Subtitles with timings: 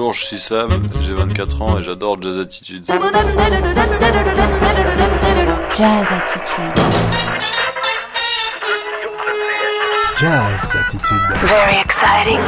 [0.00, 2.86] Bonjour, je suis Sam, j'ai 24 ans et j'adore Jazz Attitude.
[2.86, 2.96] Jazz
[6.10, 6.72] Attitude.
[10.16, 11.20] Jazz Attitude.
[11.42, 12.40] Very exciting.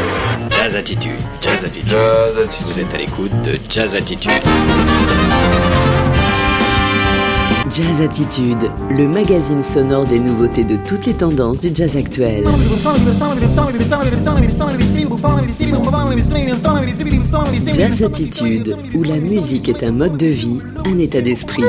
[0.49, 1.91] Jazz Attitude, Jazz Attitude.
[1.91, 2.67] Jazz Attitude.
[2.69, 4.43] Vous êtes à l'écoute de Jazz Attitude.
[7.75, 12.45] Jazz Attitude, le magazine sonore des nouveautés de toutes les tendances du jazz actuel.
[17.75, 21.65] Jazz Attitude, où la musique est un mode de vie, un état d'esprit.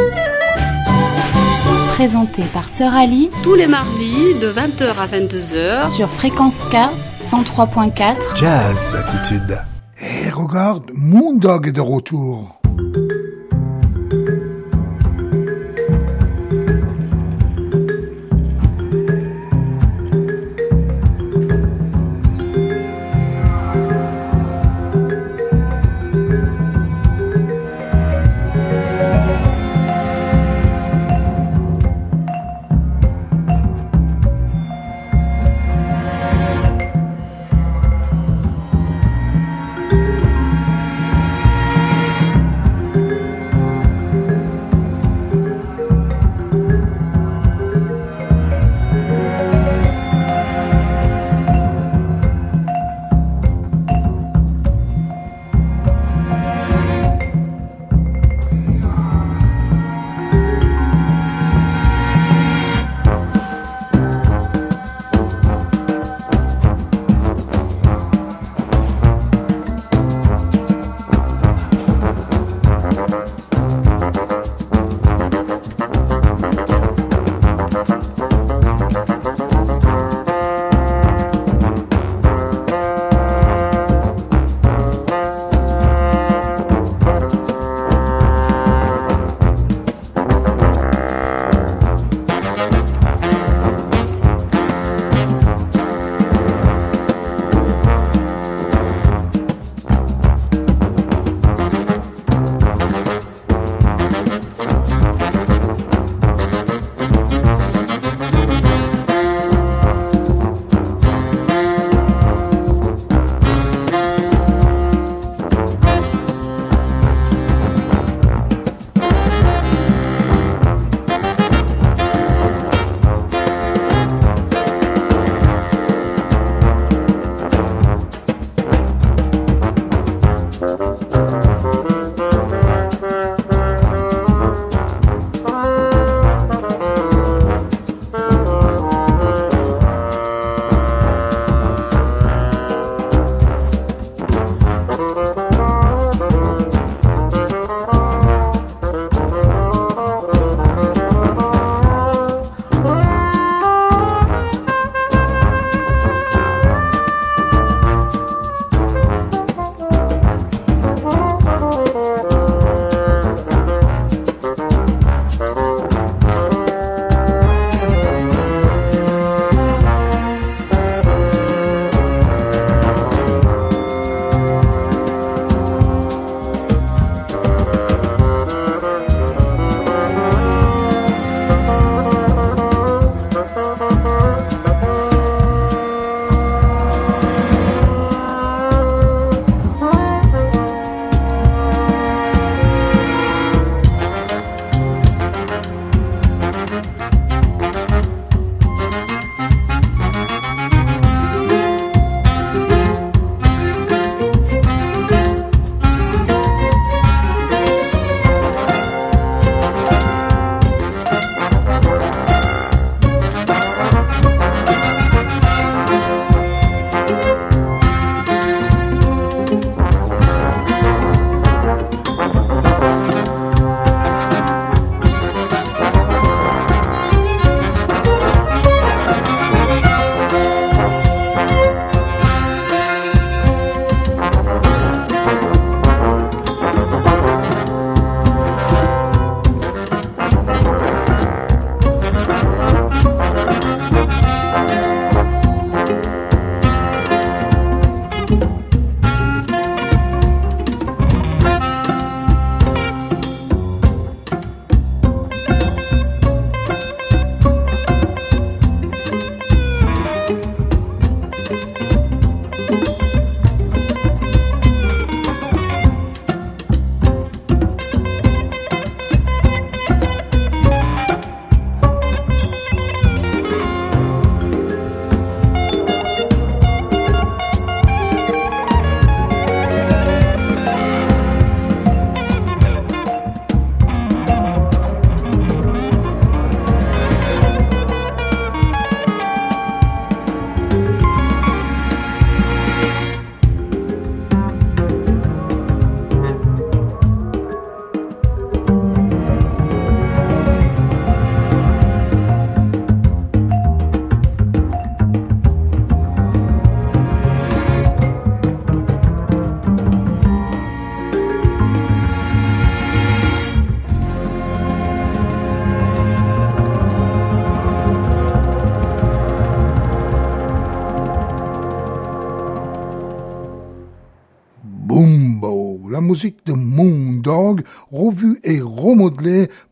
[1.92, 5.90] Présenté par Sœur Ali tous les mardis de 20h à 22h.
[5.90, 8.16] sur Fréquence K 103.4.
[8.36, 9.58] Jazz Attitude.
[10.02, 12.63] Et regarde, Moondog est de retour.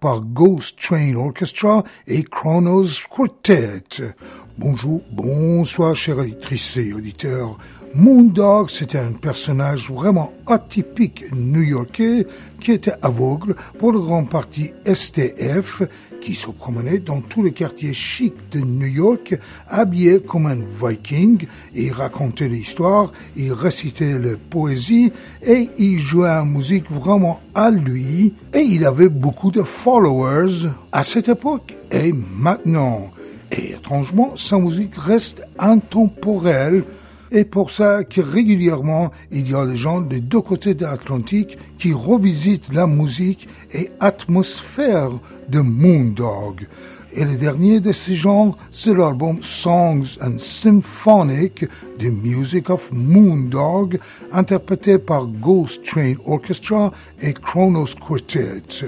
[0.02, 3.84] Par Ghost Train Orchestra et Chronos Quartet.
[4.58, 7.58] Bonjour, bonsoir chers auditrices et auditeurs.
[7.94, 12.26] Moondog, c'était un personnage vraiment atypique new-yorkais
[12.62, 15.84] qui était aveugle pour le grand parti STF
[16.22, 21.46] qui se promenait dans tous les quartiers chics de New York habillé comme un viking.
[21.76, 25.12] Il racontait l'histoire, il récitait la poésie
[25.46, 31.04] et il jouait la musique vraiment à lui et il avait beaucoup de followers à
[31.04, 33.12] cette époque et maintenant.
[33.52, 36.86] Et étrangement, sa musique reste intemporelle
[37.32, 41.58] et pour ça que régulièrement, il y a des gens des deux côtés de l'Atlantique
[41.78, 45.12] qui revisitent la musique et atmosphère
[45.50, 46.68] de Moondog.
[47.14, 51.66] Et le dernier de ces genres, c'est l'album Songs and Symphonic,
[52.00, 54.00] The Music of Moondog,
[54.32, 56.92] interprété par Ghost Train Orchestra
[57.22, 58.86] et Chronos Quartet.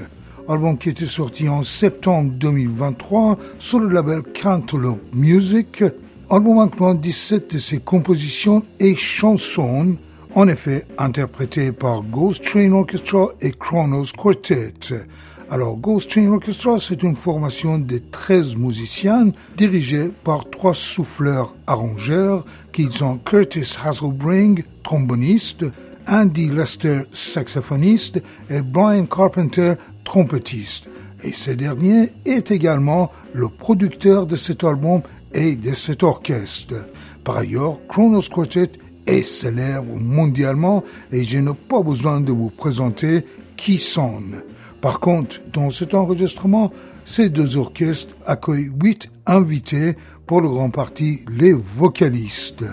[0.48, 5.84] Album qui était sorti en septembre 2023 sur le label Cantaloupe Music
[6.30, 9.98] album incluant 17 de ses compositions et chansons,
[10.36, 14.74] en effet interprétées par Ghost Train Orchestra et Chronos Quartet.
[15.50, 22.46] Alors, Ghost Train Orchestra, c'est une formation de 13 musiciens dirigés par trois souffleurs arrangeurs
[22.72, 25.66] qui sont Curtis Hasselbring, tromboniste,
[26.08, 30.90] Andy Lester, saxophoniste, et Brian Carpenter, trompettiste.
[31.24, 35.02] Et ce dernier est également le producteur de cet album
[35.34, 36.76] et de cet orchestre.
[37.24, 38.72] Par ailleurs, Chronos Quartet
[39.08, 43.26] est célèbre mondialement et je n'ai pas besoin de vous présenter
[43.56, 44.22] qui sont.
[44.82, 46.72] Par contre, dans cet enregistrement,
[47.06, 49.96] ces deux orchestres accueillent huit invités
[50.26, 52.66] pour le grand parti les vocalistes.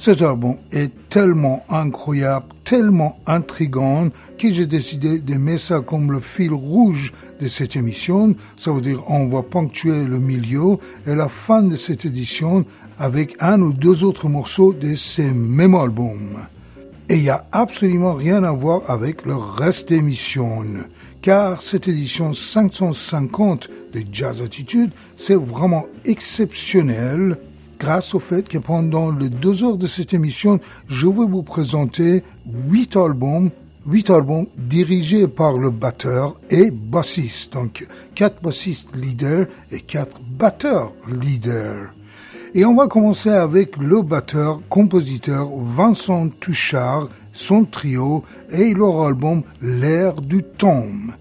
[0.00, 6.20] Cet album est tellement incroyable, tellement intrigant que j'ai décidé de mettre ça comme le
[6.20, 8.36] fil rouge de cette émission.
[8.56, 12.64] Ça veut dire on va ponctuer le milieu et la fin de cette édition
[13.00, 16.46] avec un ou deux autres morceaux de ces mêmes albums.
[17.08, 20.64] Et il n'y a absolument rien à voir avec le reste d'émission,
[21.22, 27.36] car cette édition 550 de Jazz Attitude, c'est vraiment exceptionnel
[27.78, 32.22] grâce au fait que pendant les deux heures de cette émission, je vais vous présenter
[32.68, 33.50] huit albums,
[33.86, 37.54] huit albums dirigés par le batteur et bassiste.
[37.54, 41.92] Donc, quatre bassistes leaders et quatre batteurs leaders.
[42.54, 49.42] Et on va commencer avec le batteur, compositeur Vincent Touchard, son trio et leur album
[49.60, 51.12] L'air du tome.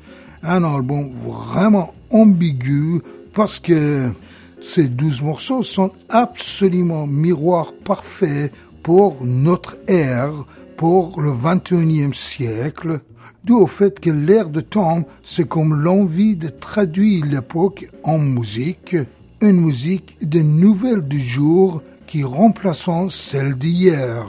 [0.41, 3.01] Un album vraiment ambigu
[3.33, 4.09] parce que
[4.59, 8.51] ces douze morceaux sont absolument miroir parfait
[8.83, 10.45] pour notre ère,
[10.77, 13.01] pour le 21e siècle,
[13.43, 18.95] dû au fait que l'air de temps, c'est comme l'envie de traduire l'époque en musique,
[19.41, 24.25] une musique de nouvelles du jour qui remplaçant celle d'hier.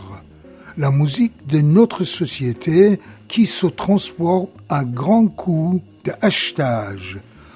[0.77, 6.13] La musique de notre société qui se transforme à grands coups de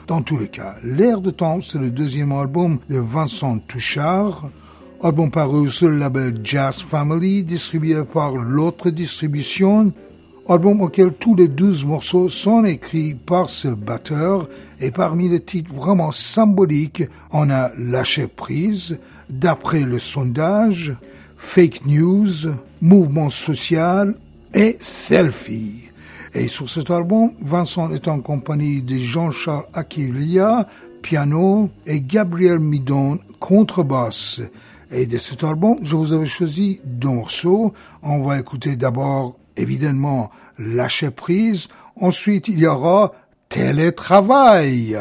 [0.06, 4.48] dans tous les cas, L'air de temps, c'est le deuxième album de Vincent Touchard,
[5.02, 9.92] album paru sur le label Jazz Family, distribué par l'autre distribution,
[10.48, 14.48] album auquel tous les douze morceaux sont écrits par ce batteur,
[14.80, 18.98] et parmi les titres vraiment symboliques, on a Lâcher prise,
[19.30, 20.94] D'après le sondage,
[21.38, 24.14] Fake News, Mouvement social
[24.52, 25.91] et Selfie.
[26.34, 30.66] Et sur cet album, Vincent est en compagnie de Jean-Charles Aquilia,
[31.02, 34.40] piano, et Gabriel Midon, contrebasse.
[34.90, 37.72] Et de cet album, je vous avais choisi deux morceaux.
[38.02, 41.68] On va écouter d'abord, évidemment, Lâcher prise.
[42.00, 43.12] Ensuite, il y aura
[43.48, 44.98] Télétravail.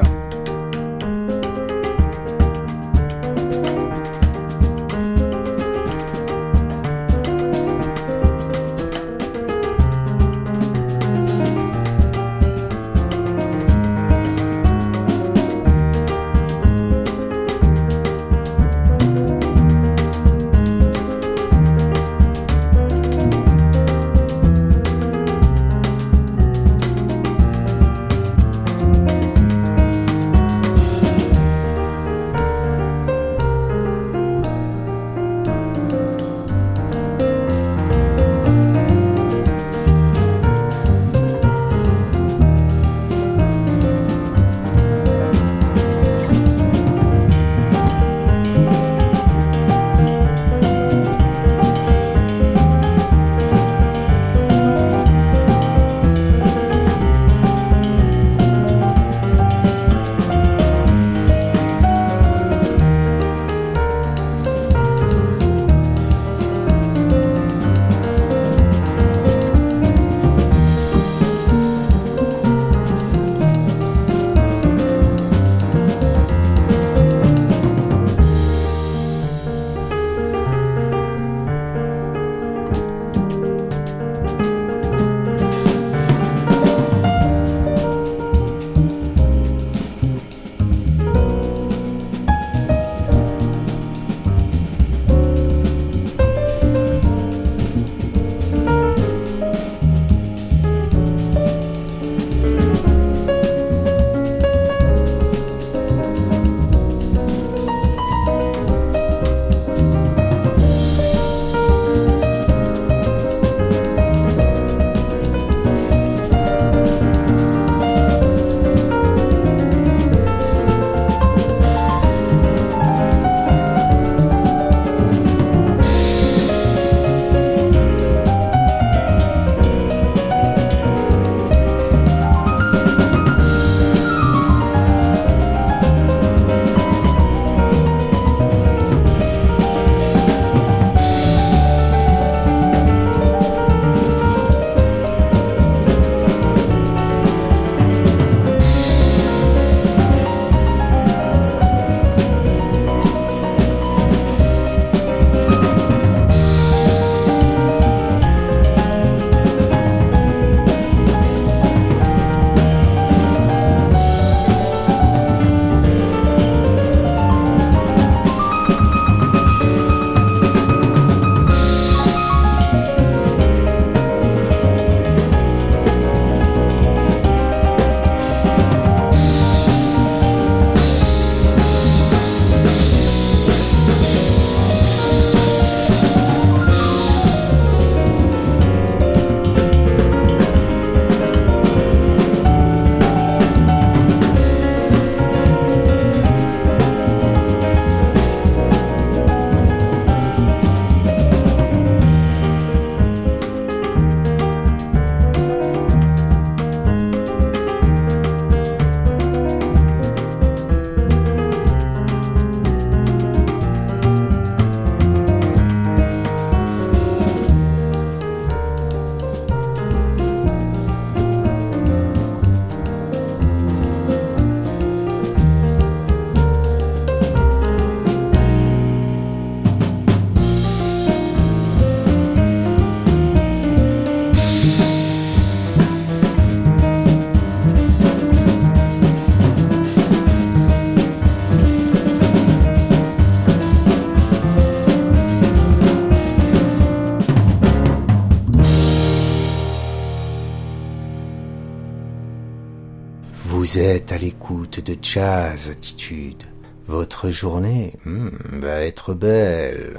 [253.71, 256.43] Vous êtes à l'écoute de Jazz Attitude.
[256.87, 258.27] Votre journée hmm,
[258.59, 259.97] va être belle.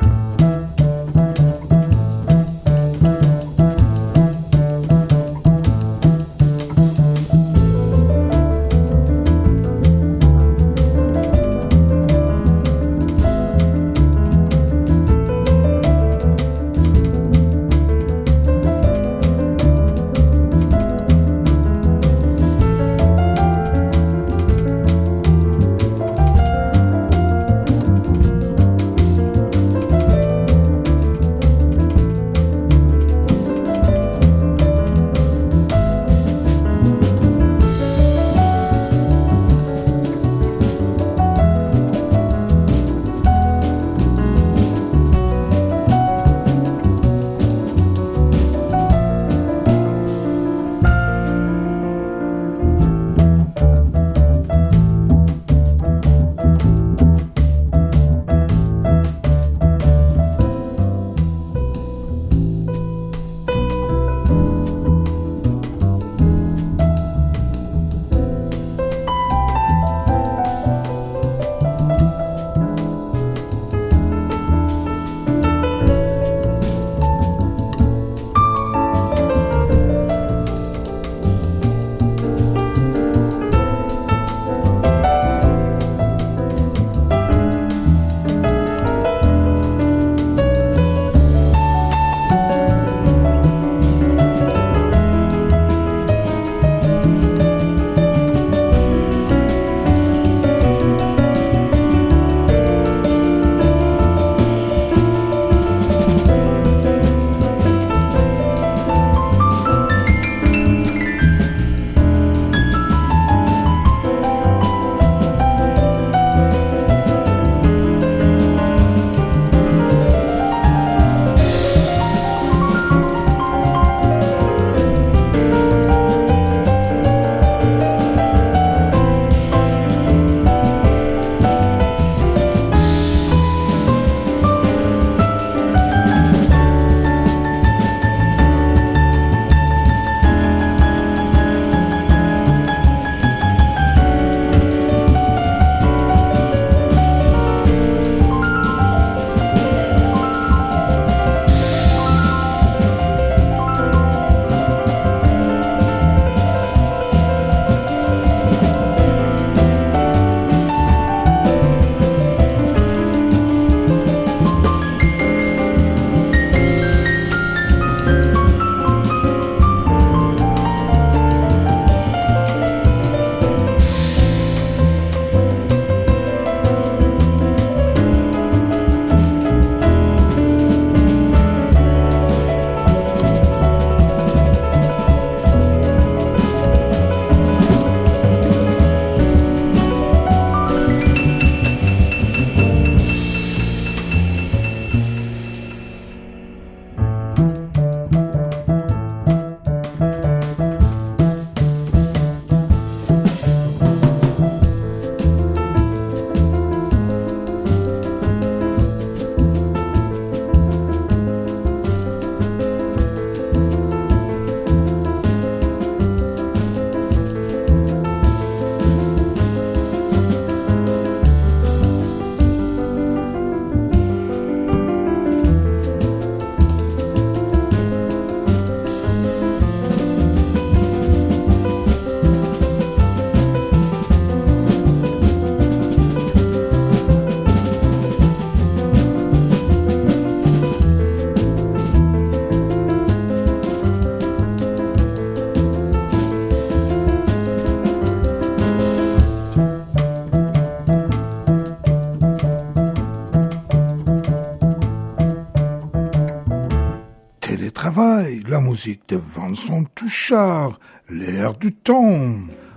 [258.72, 260.80] Musique de Vincent Touchard,
[261.10, 262.36] l'air du temps.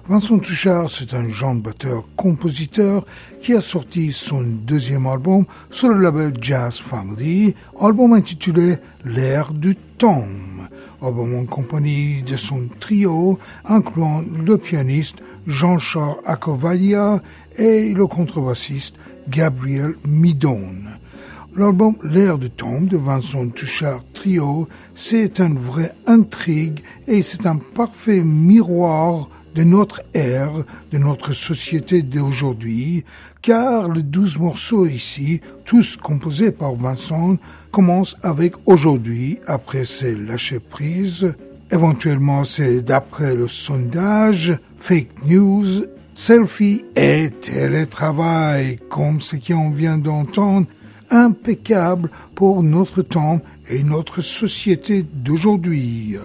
[0.09, 3.05] Vincent Touchard, c'est un jeune batteur-compositeur
[3.39, 9.77] qui a sorti son deuxième album sur le label Jazz Family, album intitulé L'air du
[9.77, 10.27] temps.
[11.01, 17.21] Album en compagnie de son trio, incluant le pianiste Jean-Charles Akovalia
[17.57, 18.95] et le contrebassiste
[19.29, 20.99] Gabriel Midone.
[21.57, 27.55] L'album L'air de tombe de Vincent Touchard Trio, c'est une vraie intrigue et c'est un
[27.55, 30.51] parfait miroir de notre ère,
[30.91, 33.05] de notre société d'aujourd'hui,
[33.41, 37.37] car les douze morceaux ici, tous composés par Vincent,
[37.71, 41.33] commencent avec aujourd'hui, après c'est lâcher prise,
[41.71, 50.67] éventuellement c'est d'après le sondage, fake news, selfie et télétravail, comme ce qu'on vient d'entendre,
[51.09, 53.39] impeccable pour notre temps
[53.69, 56.17] et notre société d'aujourd'hui.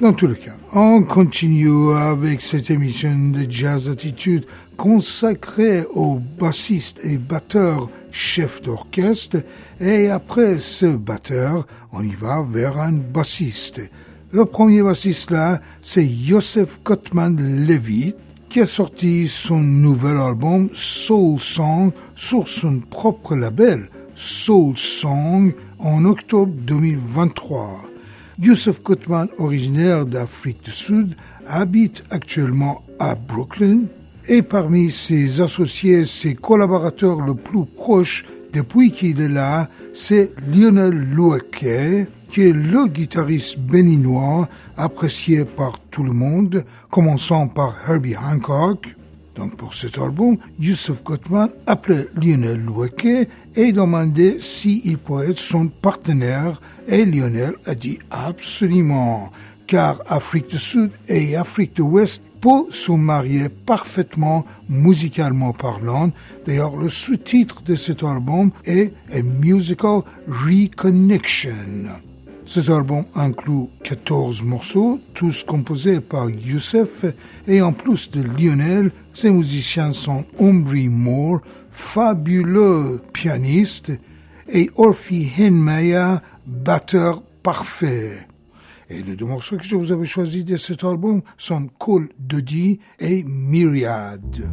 [0.00, 4.44] Dans tous les cas, on continue avec cette émission de Jazz Attitude
[4.76, 9.38] consacrée aux bassistes et batteurs chefs d'orchestre
[9.80, 13.82] et après ce batteur, on y va vers un bassiste.
[14.32, 18.16] Le premier bassiste là, c'est Joseph Gottman Levitt
[18.48, 26.04] qui a sorti son nouvel album Soul Song sur son propre label Soul Song en
[26.04, 27.90] octobre 2023.
[28.40, 33.82] Youssef Kotman, originaire d'Afrique du Sud, habite actuellement à Brooklyn
[34.28, 40.94] et parmi ses associés, ses collaborateurs le plus proches depuis qu'il est là, c'est Lionel
[41.12, 48.96] Loueke, qui est le guitariste béninois apprécié par tout le monde, commençant par Herbie Hancock,
[49.34, 55.68] donc pour cet album, Youssef Gottman appelait Lionel Loueke et demandait s'il pourrait être son
[55.68, 59.32] partenaire et Lionel a dit absolument
[59.66, 66.10] car Afrique du Sud et Afrique de l'Ouest peuvent se marier parfaitement musicalement parlant.
[66.44, 71.52] D'ailleurs, le sous-titre de cet album est A Musical Reconnection.
[72.46, 77.06] Cet album inclut 14 morceaux, tous composés par Youssef,
[77.48, 81.40] et en plus de Lionel, ces musiciens sont Ombri Moore,
[81.72, 83.92] fabuleux pianiste,
[84.48, 88.26] et Orphy Henmeyer, batteur parfait.
[88.90, 92.78] Et les deux morceaux que je vous avais choisis de cet album sont Call Dodi
[93.00, 94.44] et Myriad.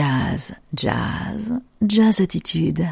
[0.00, 1.52] Jazz, jazz,
[1.86, 2.88] jazz attitude.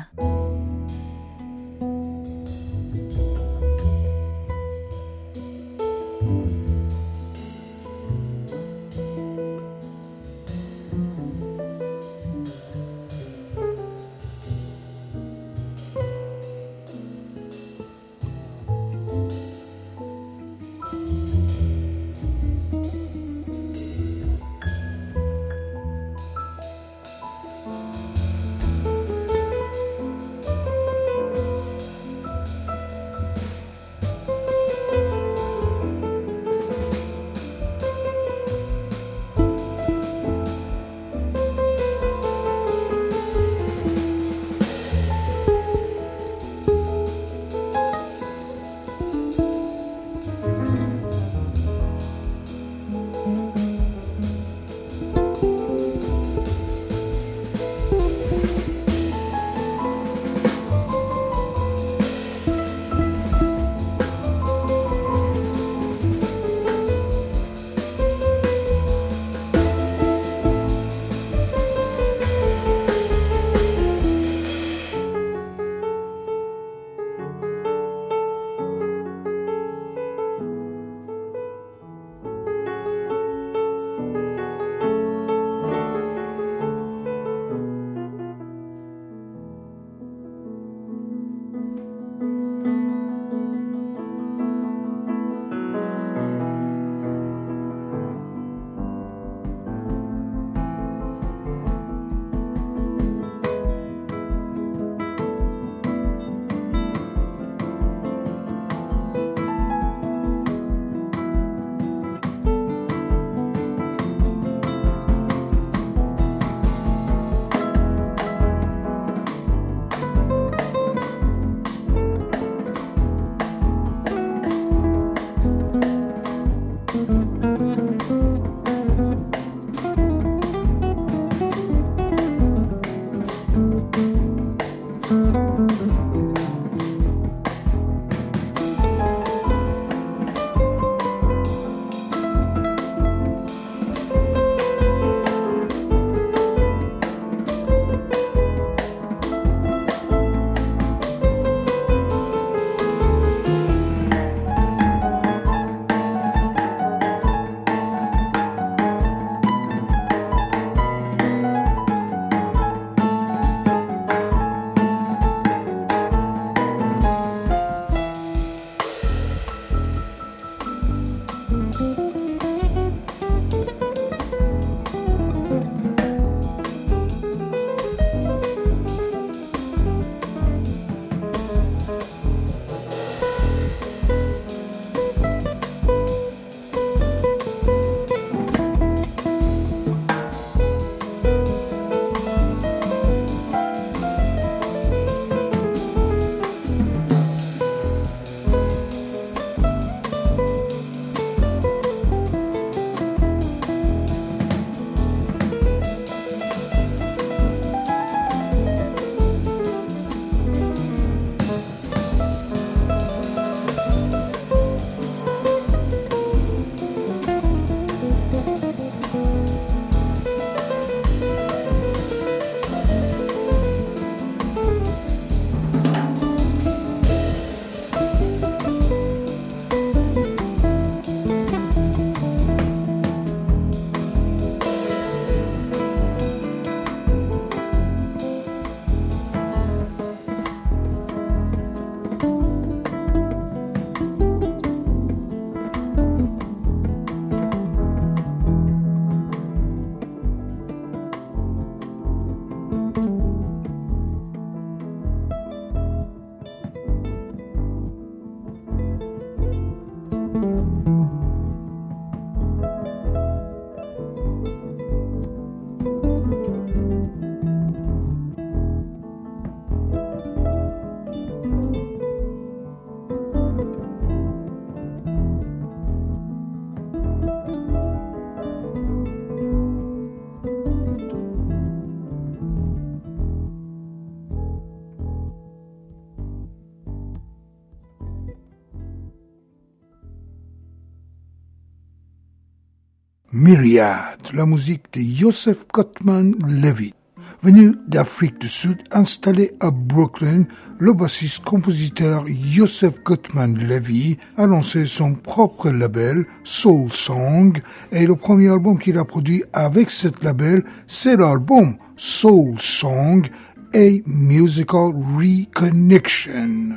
[293.61, 296.94] La musique de Joseph Gottman Levy.
[297.42, 300.44] Venu d'Afrique du Sud, installé à Brooklyn,
[300.79, 308.49] le bassiste-compositeur Joseph Gottman Levy a lancé son propre label, Soul Song, et le premier
[308.49, 313.27] album qu'il a produit avec cet label, c'est l'album Soul Song,
[313.75, 316.77] A Musical Reconnection.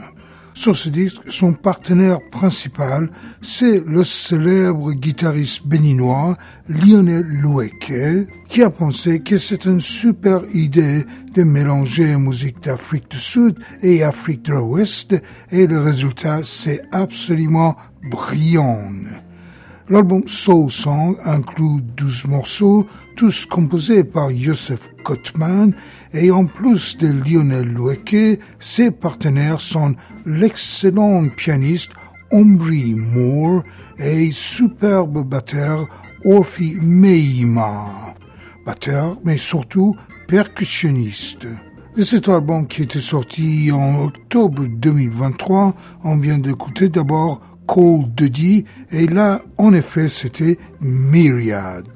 [0.61, 3.09] Sur ce disque, son partenaire principal,
[3.41, 6.37] c'est le célèbre guitariste béninois
[6.69, 13.17] Lionel Loueke, qui a pensé que c'est une super idée de mélanger musique d'Afrique du
[13.17, 15.15] Sud et Afrique de l'Ouest,
[15.51, 17.75] et le résultat, c'est absolument
[18.11, 18.83] brillant.
[19.89, 25.73] L'album Soul Song inclut 12 morceaux, tous composés par Joseph Kotman,
[26.13, 31.91] et en plus de Lionel Loueke, ses partenaires sont l'excellent pianiste
[32.31, 33.63] Ombri Moore
[33.97, 35.87] et superbe batteur
[36.23, 38.15] Orphy Meima.
[38.65, 39.95] Batteur, mais surtout
[40.27, 41.47] percussionniste.
[41.97, 48.65] De cet album qui était sorti en octobre 2023, on vient d'écouter d'abord Cold Duty,
[48.91, 51.87] et là, en effet, c'était Myriad.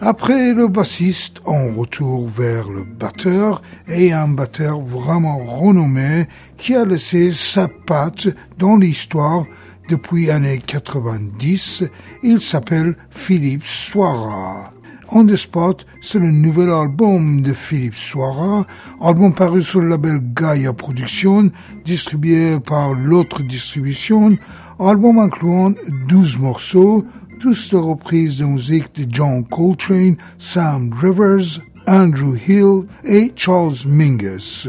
[0.00, 6.26] Après le bassiste, on retourne vers le batteur et un batteur vraiment renommé
[6.58, 8.28] qui a laissé sa patte
[8.58, 9.46] dans l'histoire
[9.88, 11.84] depuis l'année 90.
[12.22, 14.74] Il s'appelle Philippe Soira.
[15.14, 18.66] On the Spot, c'est le nouvel album de Philippe Soira,
[18.98, 21.50] album paru sur le label Gaia Production,
[21.84, 24.38] distribué par l'autre distribution,
[24.78, 25.74] album incluant
[26.08, 27.04] 12 morceaux,
[27.40, 34.68] tous de reprises de musique de John Coltrane, Sam Rivers, Andrew Hill et Charles Mingus.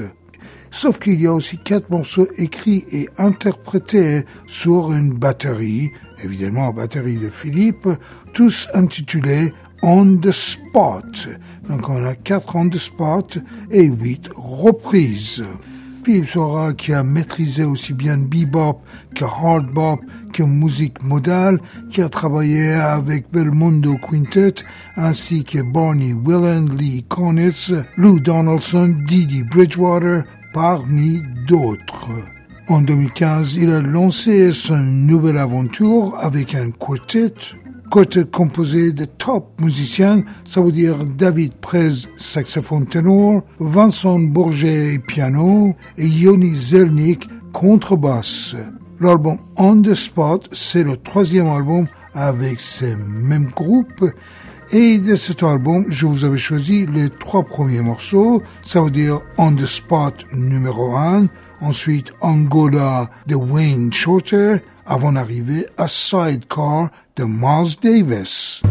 [0.71, 5.91] Sauf qu'il y a aussi quatre morceaux écrits et interprétés sur une batterie,
[6.23, 7.87] évidemment la batterie de Philippe,
[8.33, 11.27] tous intitulés On the Spot.
[11.69, 13.37] Donc on a quatre On the Spot
[13.69, 15.43] et huit reprises.
[16.03, 18.81] Philippe Sora qui a maîtrisé aussi bien bebop
[19.15, 20.01] que hard bop
[20.33, 24.55] que musique modale, qui a travaillé avec Belmondo Quintet
[24.97, 32.09] ainsi que Barney Willen, Lee Konitz, Lou Donaldson, Didi Bridgewater, parmi d'autres.
[32.69, 37.33] En 2015, il a lancé son nouvelle aventure avec un quartet
[37.93, 45.75] quartet composé de top musiciens, ça veut dire David Prez, saxophone ténor, Vincent Bourget, piano,
[45.99, 48.55] et Yoni Zelnik, contrebasse.
[48.99, 54.05] L'album On the Spot, c'est le troisième album avec ces mêmes groupes.
[54.71, 59.19] Et de cet album, je vous avais choisi les trois premiers morceaux, ça veut dire
[59.37, 61.27] On the Spot numéro 1,
[61.61, 67.25] ensuite Angola de Wayne Shorter, avant d'arriver à Sidecar de
[67.79, 68.61] Davis.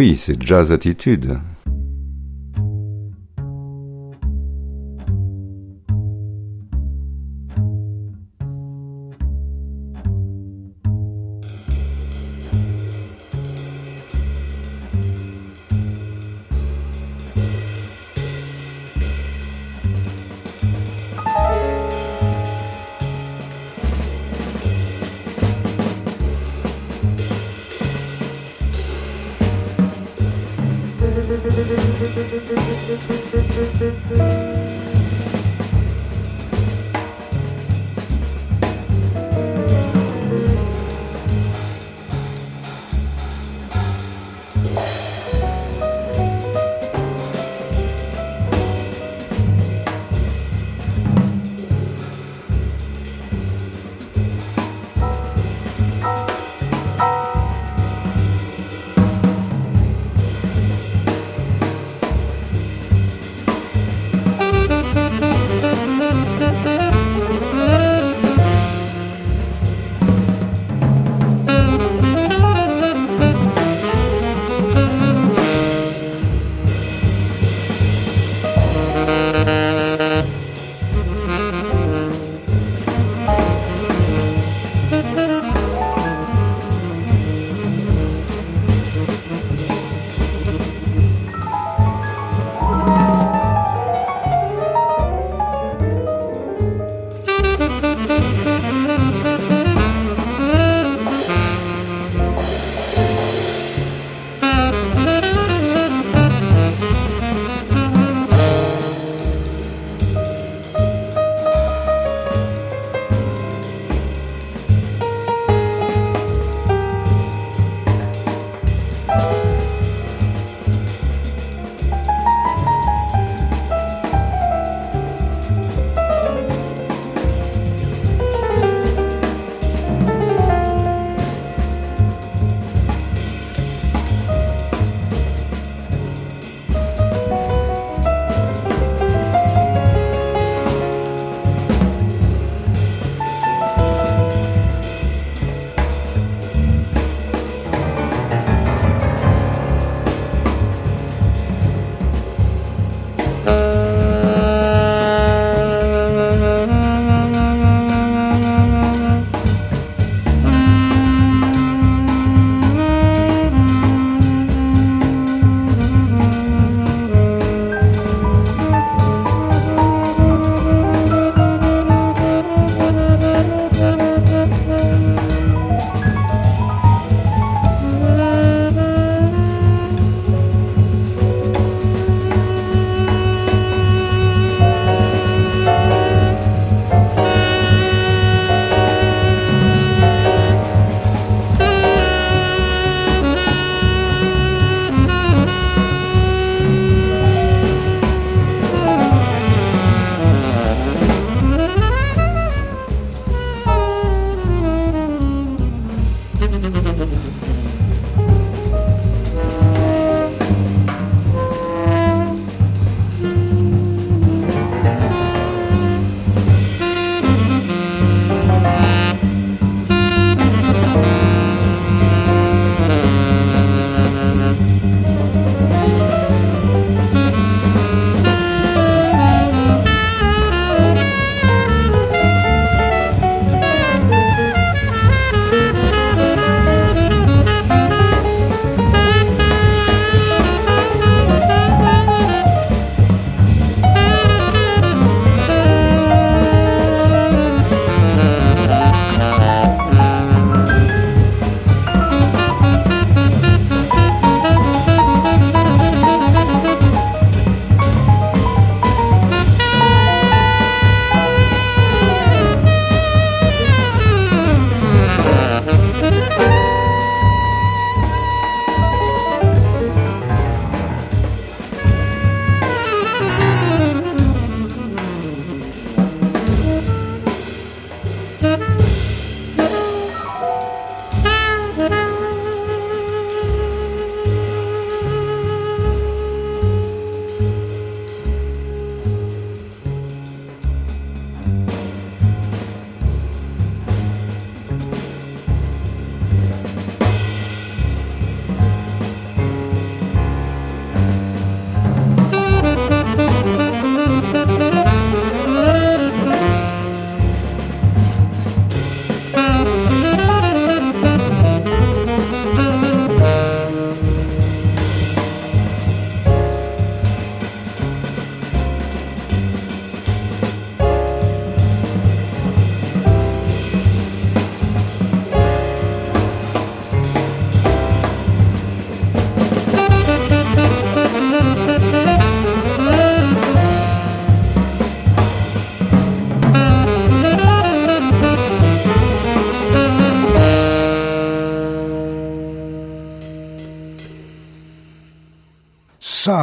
[0.00, 1.36] Oui, c'est Jazz Attitude.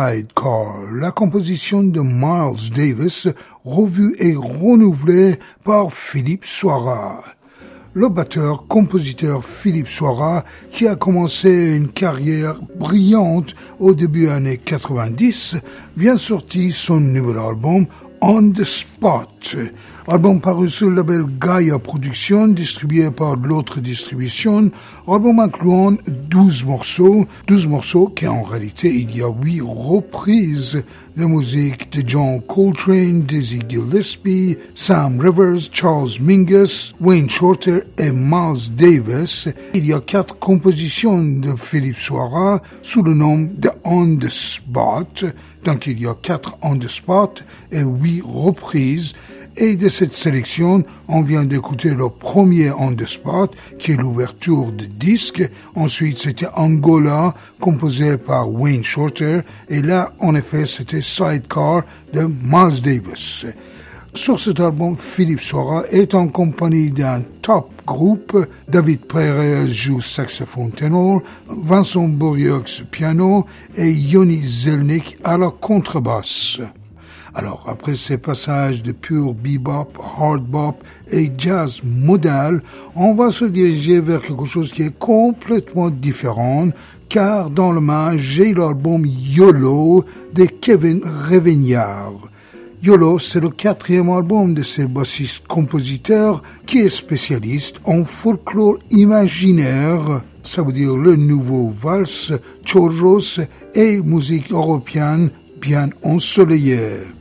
[0.08, 3.28] Sidecar, la composition de Miles Davis,
[3.66, 7.24] revue et renouvelée par Philippe Soira.
[7.94, 15.58] Le batteur-compositeur Philippe Soira, qui a commencé une carrière brillante au début années 90,
[15.98, 17.88] vient sortir son nouvel album
[18.22, 19.56] On the Spot,
[20.10, 24.72] Album paru sur le label Gaia Productions, distribué par l'autre distribution.
[25.06, 27.26] Album incluant 12 morceaux.
[27.48, 30.82] 12 morceaux qui en réalité il y a 8 reprises
[31.18, 38.72] de musique de John Coltrane, Dizzy Gillespie, Sam Rivers, Charles Mingus, Wayne Shorter et Miles
[38.78, 39.50] Davis.
[39.74, 45.26] Il y a 4 compositions de Philippe Soira sous le nom de On the Spot.
[45.66, 47.44] Donc il y a 4 On the Spot
[47.74, 49.14] et 8 reprises.
[49.60, 54.72] Et de cette sélection, on vient d'écouter le premier On the Spot, qui est l'ouverture
[54.72, 55.50] de disque.
[55.74, 59.40] Ensuite, c'était Angola, composé par Wayne Shorter.
[59.68, 61.82] Et là, en effet, c'était Sidecar
[62.14, 63.48] de Miles Davis.
[64.14, 68.38] Sur cet album, Philippe Sora est en compagnie d'un top groupe.
[68.68, 76.60] David Perez joue saxophone ténor, Vincent Bourioux piano et Yoni Zelnik à la contrebasse.
[77.40, 82.64] Alors, après ces passages de pur bebop, hard bop et jazz modal,
[82.96, 86.70] on va se diriger vers quelque chose qui est complètement différent,
[87.10, 92.16] car dans le main, j'ai l'album YOLO de Kevin Revignard.
[92.82, 100.64] YOLO, c'est le quatrième album de ce bassiste-compositeur qui est spécialiste en folklore imaginaire, ça
[100.64, 102.34] veut dire le nouveau valse,
[102.66, 103.40] chorros
[103.76, 105.30] et musique européenne
[105.62, 107.17] bien ensoleillée.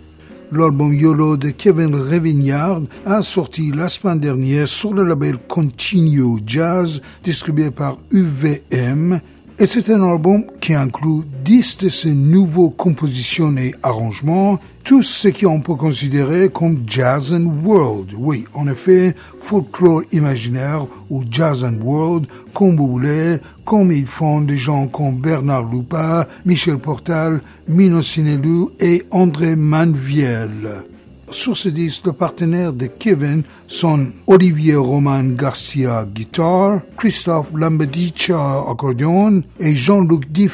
[0.53, 7.03] L'album YOLO de Kevin Revignard a sorti la semaine dernière sur le label Continue Jazz
[7.25, 9.21] distribué par UVM
[9.59, 15.27] et c'est un album qui inclut 10 de ses nouveaux compositions et arrangements, tous ce
[15.27, 18.13] qu'on peut considérer comme jazz and world.
[18.17, 24.43] Oui, en effet, folklore imaginaire ou jazz and world, comme vous voulez, comme ils font
[24.43, 30.85] des gens comme Bernard Lupa, Michel Portal, Mino Sinelu et André Manviel.
[31.33, 39.43] Sur ce disque, le partenaire de Kevin sont Olivier Roman Garcia guitare, Christophe Lambedicia accordion
[39.59, 40.49] et Jean-Luc Di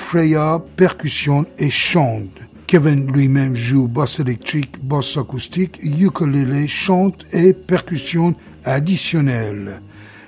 [0.74, 2.40] percussion et chante.
[2.72, 9.82] Kevin lui-même joue basse électrique, basse acoustique, ukulélé, chante et percussion additionnelle.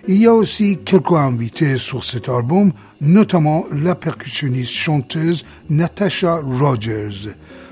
[0.07, 7.31] Il y a aussi quelques invités sur cet album, notamment la percussionniste chanteuse Natasha Rogers.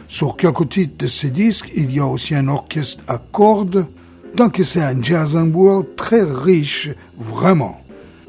[0.08, 3.86] Sur quelques titres de ces disques, il y a aussi un orchestre à cordes,
[4.34, 7.81] donc c'est un jazz and world très riche, vraiment.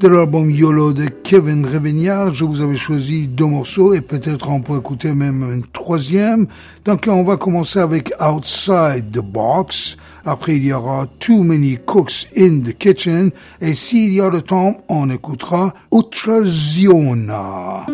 [0.04, 4.60] De l'album YOLO de Kevin Revignard, je vous avais choisi deux morceaux et peut-être on
[4.60, 6.46] peut écouter même un troisième.
[6.84, 9.96] Donc on va commencer avec Outside the Box.
[10.26, 13.30] Après il y aura Too Many Cooks in the Kitchen.
[13.62, 17.86] Et s'il y a le temps, on écoutera Ultraziona.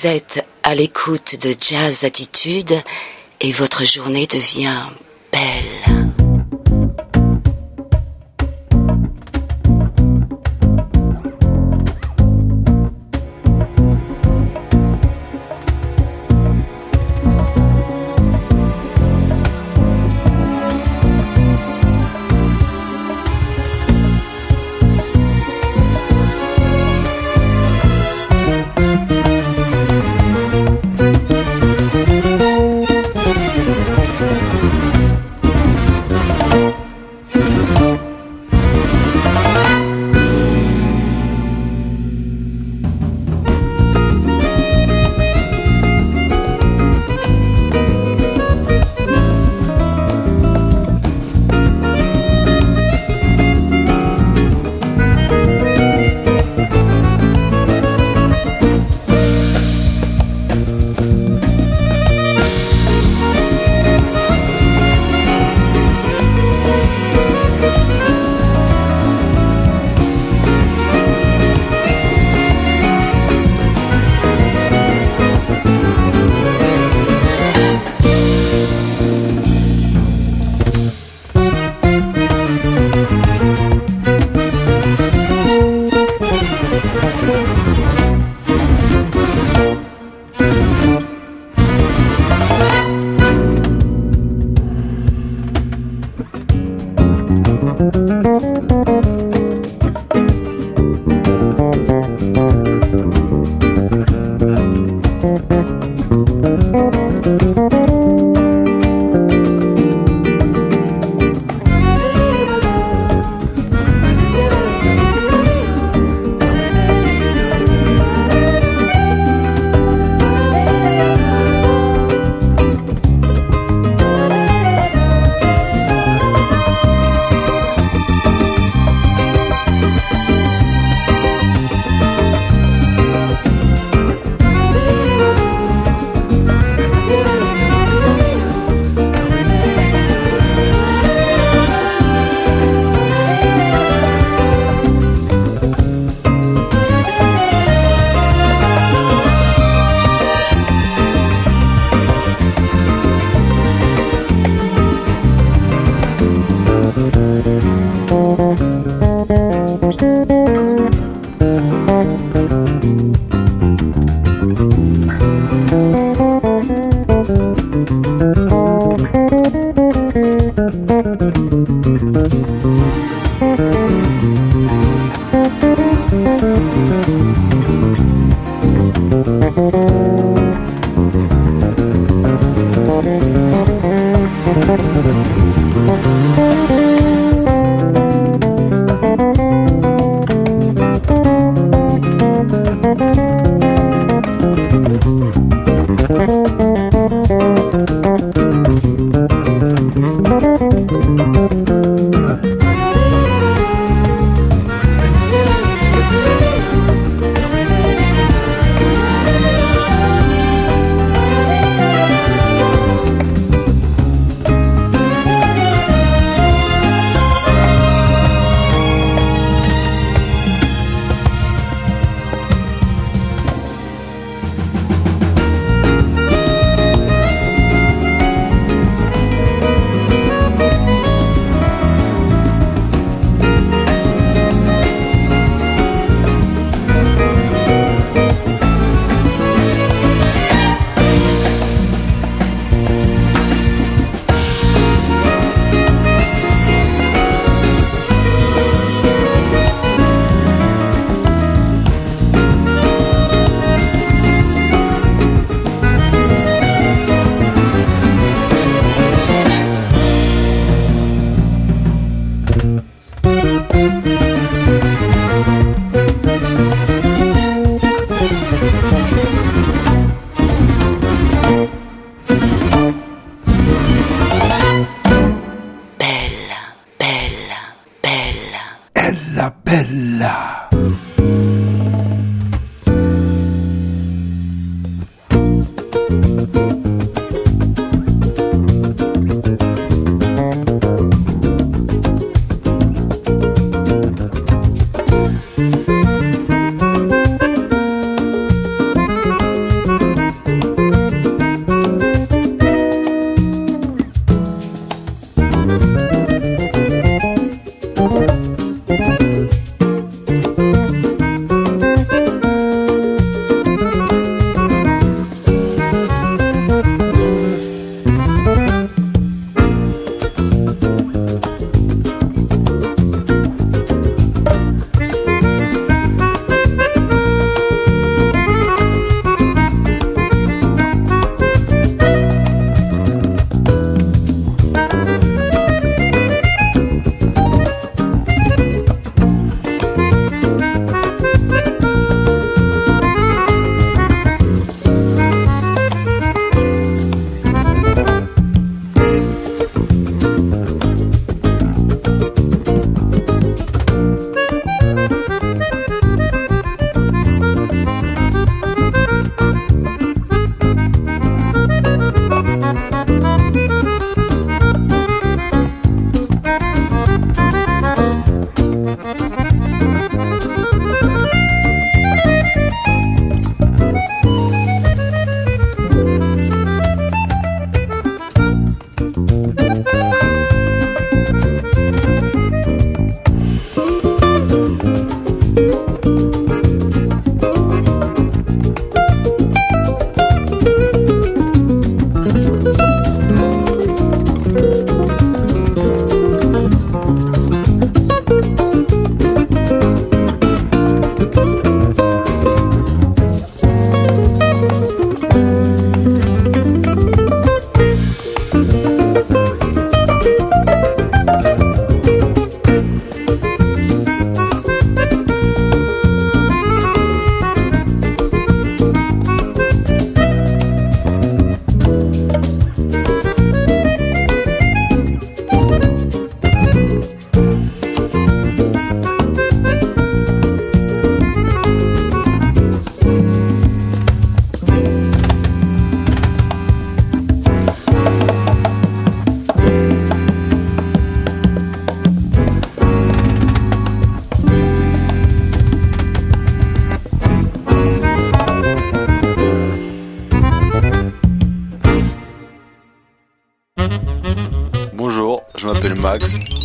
[0.00, 2.72] Vous êtes à l'écoute de Jazz Attitude
[3.40, 4.80] et votre journée devient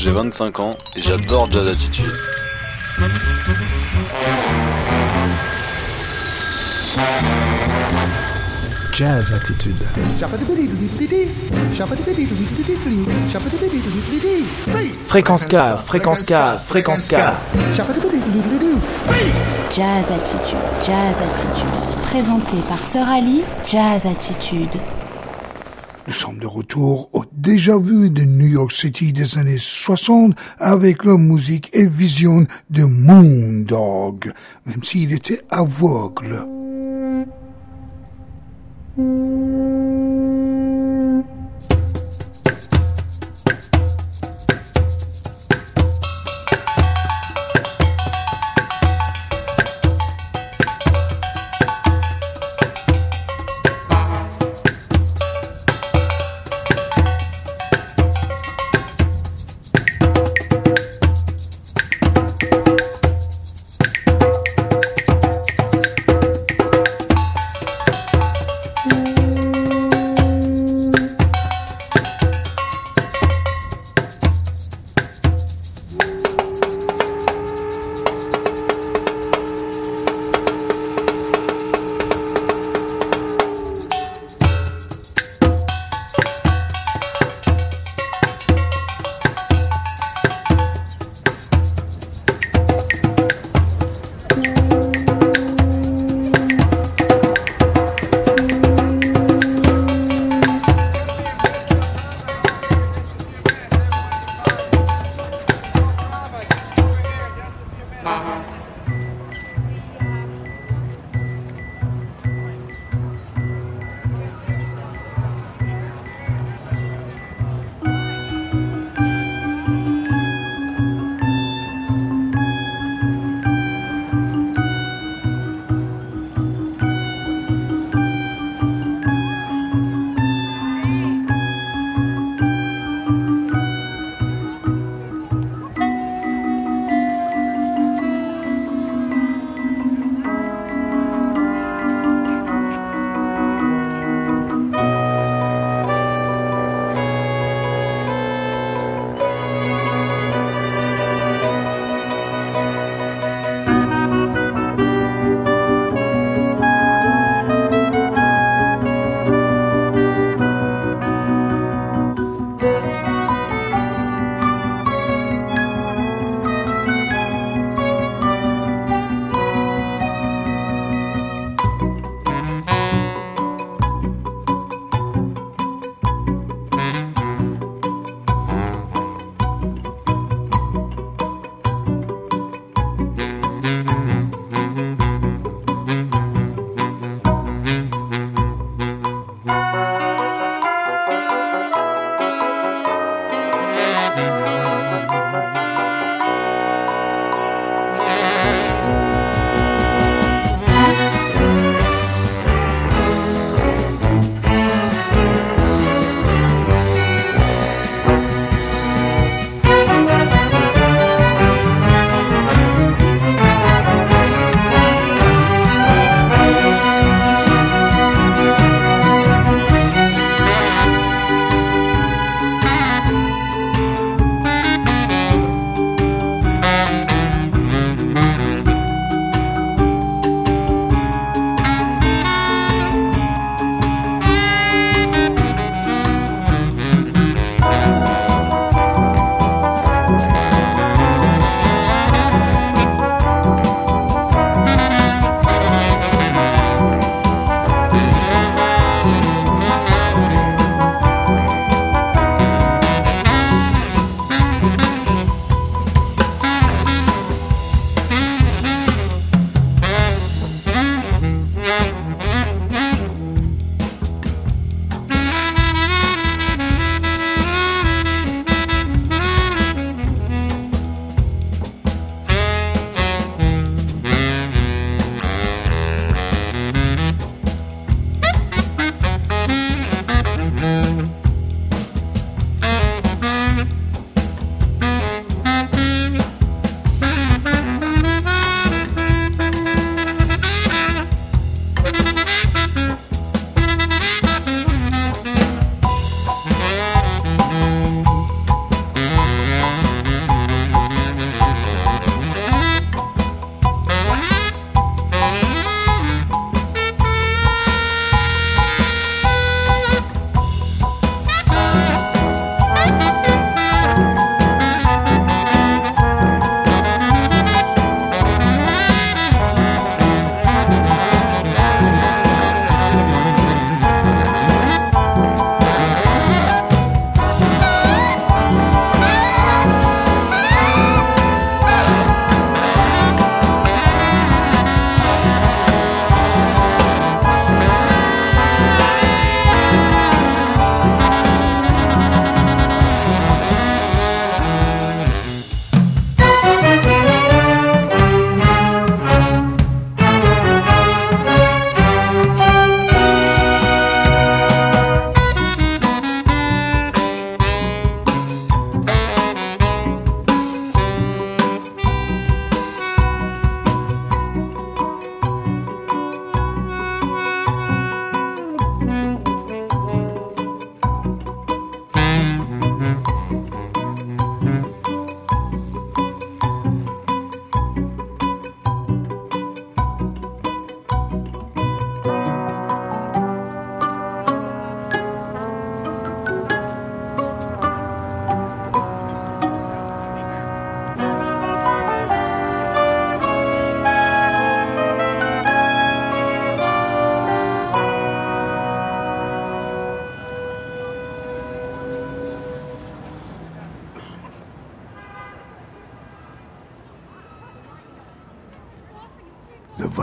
[0.03, 2.11] j'ai 25 ans et j'adore Jazz Attitude.
[8.91, 9.77] Jazz Attitude.
[15.07, 17.15] Fréquence K, fréquence K, fréquence K.
[19.71, 22.03] Jazz Attitude, Jazz Attitude.
[22.07, 24.81] Présenté par Sœur Ali, Jazz Attitude.
[26.05, 31.05] Nous sommes de retour au déjà vu de New York City des années 60 avec
[31.05, 34.33] la musique et vision de Moondog,
[34.65, 36.45] même s'il était aveugle.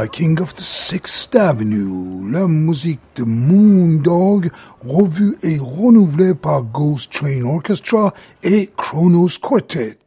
[0.00, 4.50] Viking of the Sixth Avenue, la musique de Moondog,
[4.82, 9.98] revue et renouvelée par Ghost Train Orchestra et Chronos Quartet.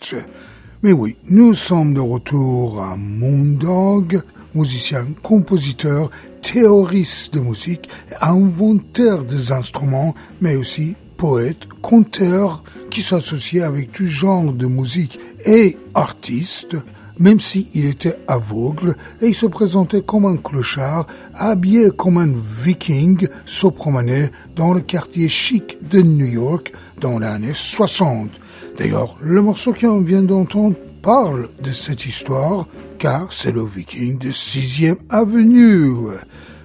[0.82, 4.24] Mais oui, nous sommes de retour à Moondog,
[4.56, 6.10] musicien, compositeur,
[6.42, 7.88] théoriste de musique,
[8.20, 15.78] inventeur des instruments, mais aussi poète, conteur, qui s'associait avec tout genre de musique et
[15.94, 16.78] artiste,
[17.20, 23.28] même s'il était aveugle et il se présentait comme un clochard, habillé comme un viking,
[23.46, 28.30] se promenait dans le quartier chic de New York dans l'année 60.
[28.78, 34.30] D'ailleurs, le morceau qu'on vient d'entendre parle de cette histoire, car c'est le viking de
[34.30, 36.10] 6e Avenue.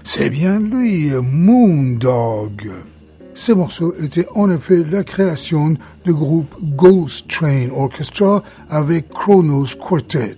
[0.05, 2.70] C'est bien lui, Moondog.
[3.41, 5.74] Ces morceaux étaient en effet la création
[6.05, 10.36] du groupe Ghost Train Orchestra avec Chronos Quartet.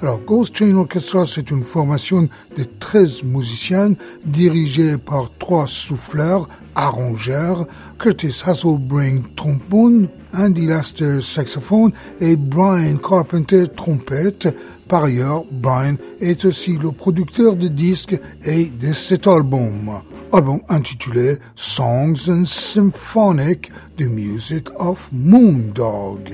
[0.00, 3.94] Alors, Ghost Train Orchestra, c'est une formation de 13 musiciens
[4.24, 7.66] dirigés par trois souffleurs, arrangeurs,
[7.98, 11.90] Curtis Hasselbring trombone, Andy Laster saxophone
[12.20, 14.56] et Brian Carpenter trompette.
[14.86, 20.00] Par ailleurs, Brian est aussi le producteur de disques et de cet album
[20.32, 26.30] album intitulé Songs and Symphonic, The Music of Moondog.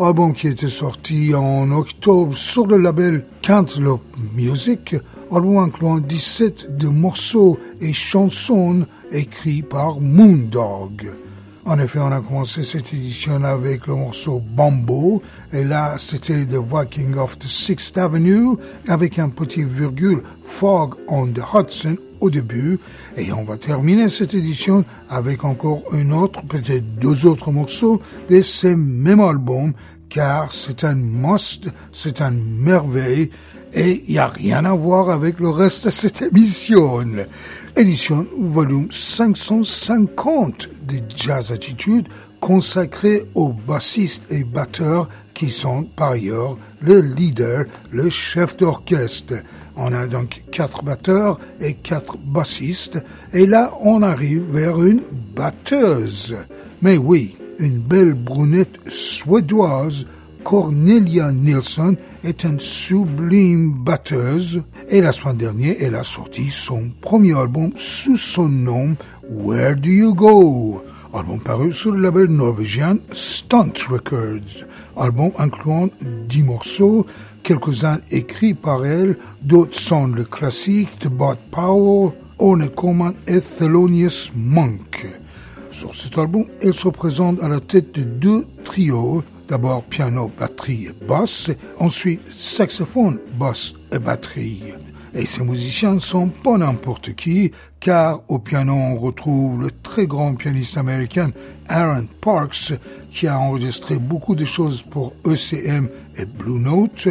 [0.00, 4.04] Album qui était sorti en octobre sur le label Cantaloupe
[4.34, 4.96] Music,
[5.30, 11.08] album incluant 17 de morceaux et chansons écrits par Moondog.
[11.64, 16.56] En effet, on a commencé cette édition avec le morceau Bambo, et là, c'était The
[16.56, 18.56] Viking of the Sixth Avenue,
[18.88, 22.78] avec un petit virgule Fog on the Hudson au début,
[23.16, 28.40] et on va terminer cette édition avec encore un autre, peut-être deux autres morceaux de
[28.40, 29.72] ce même album,
[30.08, 33.30] car c'est un must, c'est un merveille,
[33.74, 37.00] et il n'y a rien à voir avec le reste de cette émission
[37.78, 42.08] édition volume 550 de Jazz Attitude
[42.40, 49.34] consacré aux bassistes et batteurs qui sont par ailleurs le leader, le chef d'orchestre.
[49.80, 52.98] On a donc quatre batteurs et quatre bassistes
[53.32, 55.02] et là on arrive vers une
[55.36, 56.36] batteuse.
[56.82, 60.06] Mais oui, une belle brunette suédoise
[60.42, 67.38] Cornelia Nilsson est une sublime batteuse et la semaine dernière, elle a sorti son premier
[67.38, 68.96] album sous son nom
[69.30, 70.82] Where Do You Go?
[71.14, 74.66] Album paru sur le label norvégien Stunt Records.
[74.96, 75.88] Album incluant
[76.28, 77.06] 10 morceaux,
[77.48, 83.40] quelques-uns écrits par elle, d'autres sont le classique de Bot Powell, On a Common et
[83.40, 85.06] Thelonious Monk.
[85.70, 90.88] Sur cet album, elle se présente à la tête de deux trios D'abord piano, batterie
[90.88, 91.48] et basse,
[91.78, 94.74] ensuite saxophone, basse et batterie.
[95.14, 97.50] Et ces musiciens sont pas n'importe qui,
[97.80, 101.30] car au piano on retrouve le très grand pianiste américain
[101.66, 102.74] Aaron Parks,
[103.10, 105.88] qui a enregistré beaucoup de choses pour ECM
[106.18, 107.08] et Blue Note.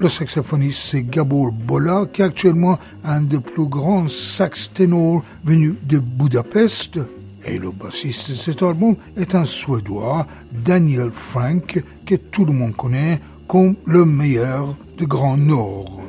[0.00, 5.74] Le saxophoniste c'est Gabor Bola, qui est actuellement un des plus grands sax ténors venus
[5.82, 7.00] de Budapest.
[7.44, 12.76] Et le bassiste de cet album est un Suédois, Daniel Frank, que tout le monde
[12.76, 16.00] connaît comme le meilleur de Grand Nord.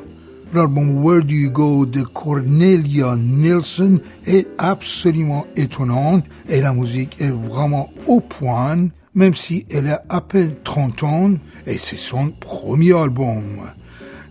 [0.54, 7.30] L'album Where Do You Go de Cornelia Nielsen est absolument étonnant et la musique est
[7.30, 11.30] vraiment au point, même si elle a à peine 30 ans
[11.66, 13.42] et c'est son premier album.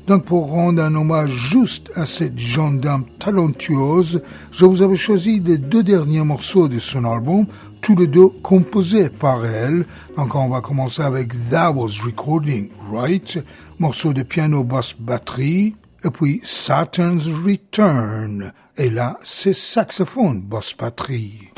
[0.10, 5.60] Donc pour rendre un hommage juste à cette gendarme talentueuse, je vous avais choisi les
[5.60, 7.46] deux derniers morceaux de son album,
[7.80, 9.86] tous les deux composés par elle.
[10.18, 13.38] Donc on va commencer avec That Was Recording Right,
[13.78, 18.52] morceau de piano basse batterie, et puis Saturn's Return.
[18.78, 21.49] Et là, c'est saxophone basse batterie.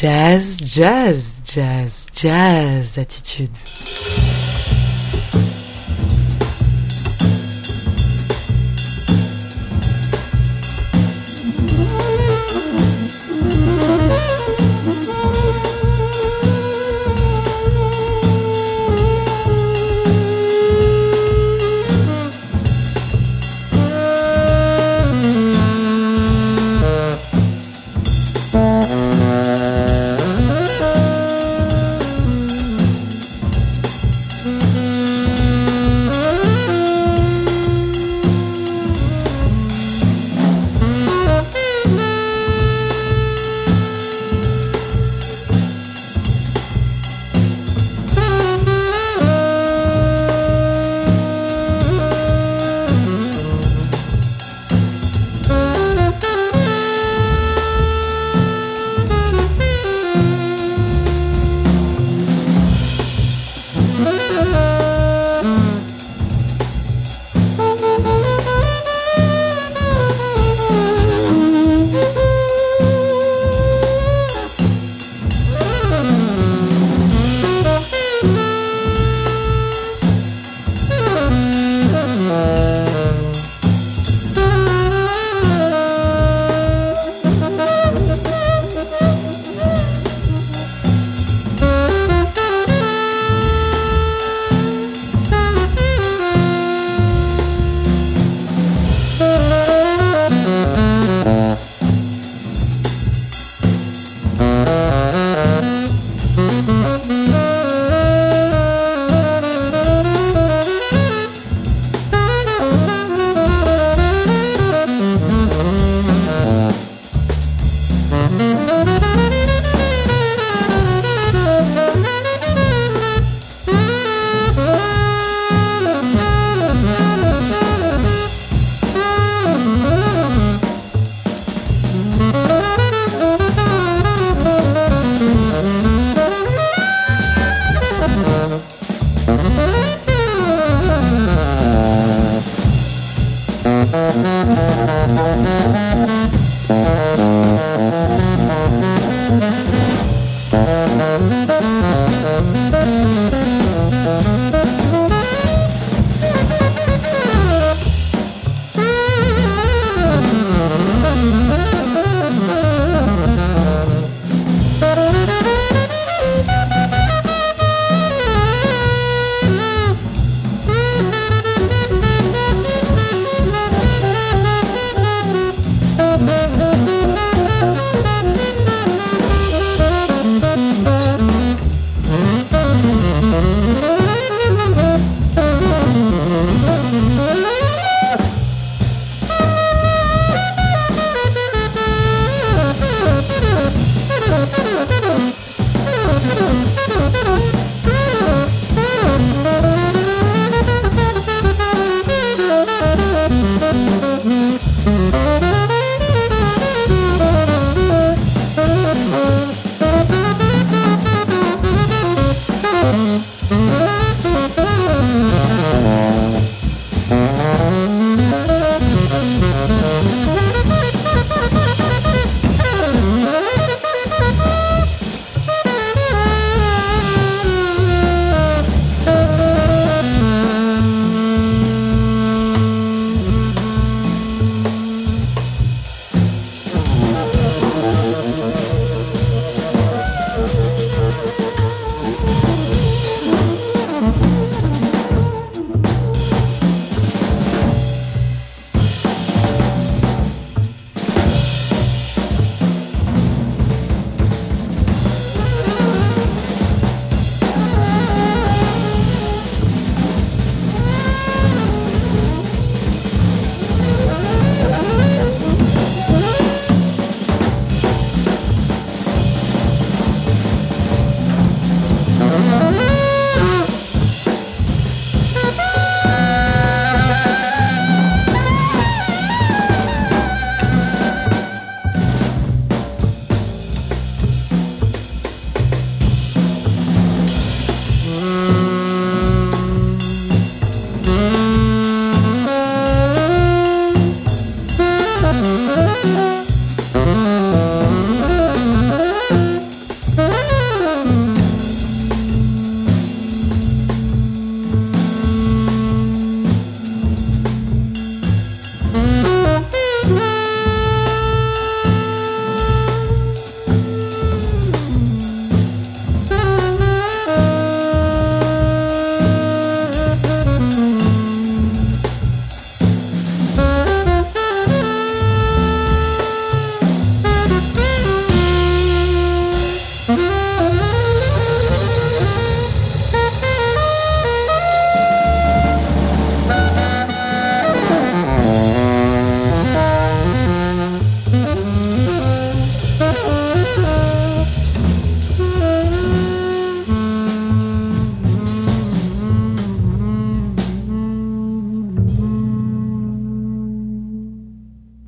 [0.00, 3.52] Jazz, jazz, jazz, jazz attitude.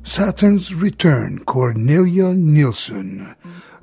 [0.05, 3.23] Saturn's Return, Cornelia Nielsen.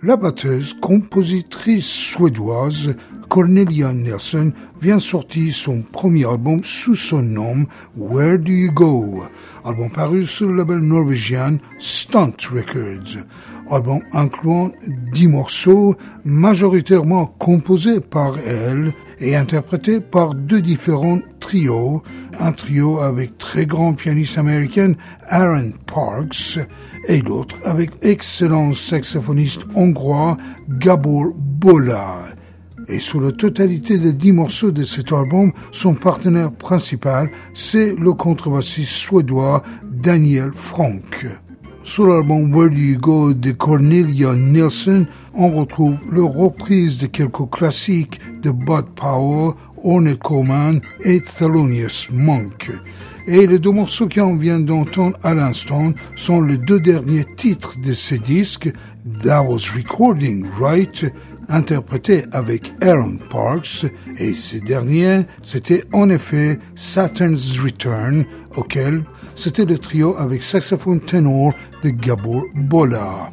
[0.03, 2.95] La batteuse, compositrice suédoise
[3.31, 7.67] Cornelia Nielsen vient sortir son premier album sous son nom
[7.97, 9.23] Where Do You Go,
[9.65, 13.25] album paru sur le label norvégien Stunt Records,
[13.71, 14.73] album incluant
[15.13, 15.95] dix morceaux
[16.25, 22.03] majoritairement composés par elle et interprétés par deux différents trios,
[22.39, 24.95] un trio avec très grand pianiste américain
[25.27, 26.59] Aaron Parks
[27.07, 30.37] et l'autre avec excellent saxophoniste hongrois
[30.69, 32.19] Gabor Bola.
[32.89, 38.13] Et sur la totalité des dix morceaux de cet album, son partenaire principal, c'est le
[38.15, 41.27] contrebassiste suédois Daniel Frank.
[41.83, 47.49] Sur l'album Where Do You Go de Cornelia Nielsen, on retrouve le reprise de quelques
[47.51, 52.71] classiques de Bud Powell, Ornette Coleman et Thelonious Monk.
[53.27, 57.95] Et les deux morceaux qu'on vient d'entendre à l'instant sont les deux derniers titres de
[57.95, 58.71] ce disque,
[59.23, 61.07] That Was Recording Right,
[61.51, 63.87] interprété avec Aaron Parks,
[64.19, 68.25] et ce dernier, c'était en effet Saturn's Return,
[68.57, 69.05] auquel
[69.35, 71.53] c'était le trio avec saxophone ténor
[71.83, 73.33] de Gabor Bola.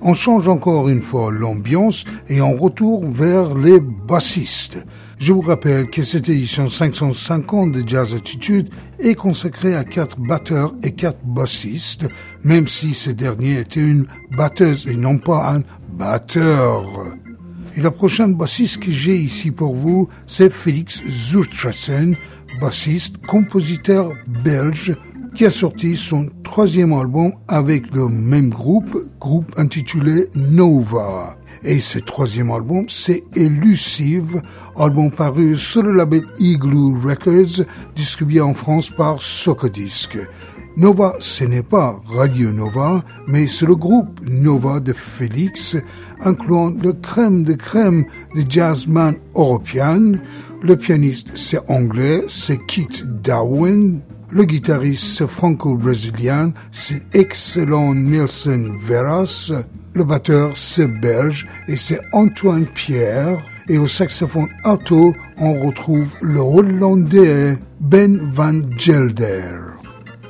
[0.00, 4.86] On change encore une fois l'ambiance et on retourne vers les bassistes.
[5.18, 8.70] Je vous rappelle que cette édition 550 de Jazz Attitude
[9.00, 12.06] est consacrée à quatre batteurs et quatre bassistes,
[12.44, 15.62] même si ce dernier était une batteuse et non pas un
[15.92, 16.84] batteur.
[17.78, 22.16] Et la prochaine bassiste que j'ai ici pour vous, c'est Félix Zurtrassen,
[22.60, 24.96] bassiste, compositeur belge,
[25.36, 31.38] qui a sorti son troisième album avec le même groupe, groupe intitulé Nova.
[31.62, 34.42] Et ce troisième album, c'est Elusive,
[34.76, 37.64] album paru sur le label Igloo Records,
[37.94, 40.18] distribué en France par Socodisc.
[40.78, 45.74] Nova, ce n'est pas Radio Nova, mais c'est le groupe Nova de Félix,
[46.20, 48.04] incluant le crème de crème
[48.36, 50.12] de jazzman européen.
[50.62, 53.98] Le pianiste, c'est anglais, c'est Kit Darwin.
[54.30, 59.50] Le guitariste franco-brésilien, c'est excellent Nelson Veras.
[59.94, 63.42] Le batteur, c'est belge et c'est Antoine Pierre.
[63.68, 69.67] Et au saxophone alto, on retrouve le hollandais Ben van Gelder.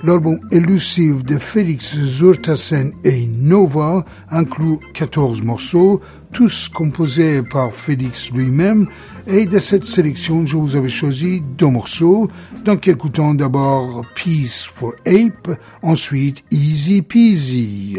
[0.04, 6.00] L'album Elusive de Félix Zurtassen et Nova inclut 14 morceaux,
[6.32, 8.86] tous composés par Félix lui-même,
[9.26, 12.28] et de cette sélection, je vous avais choisi deux morceaux,
[12.64, 17.98] donc écoutons d'abord Peace for Ape, ensuite Easy Peasy.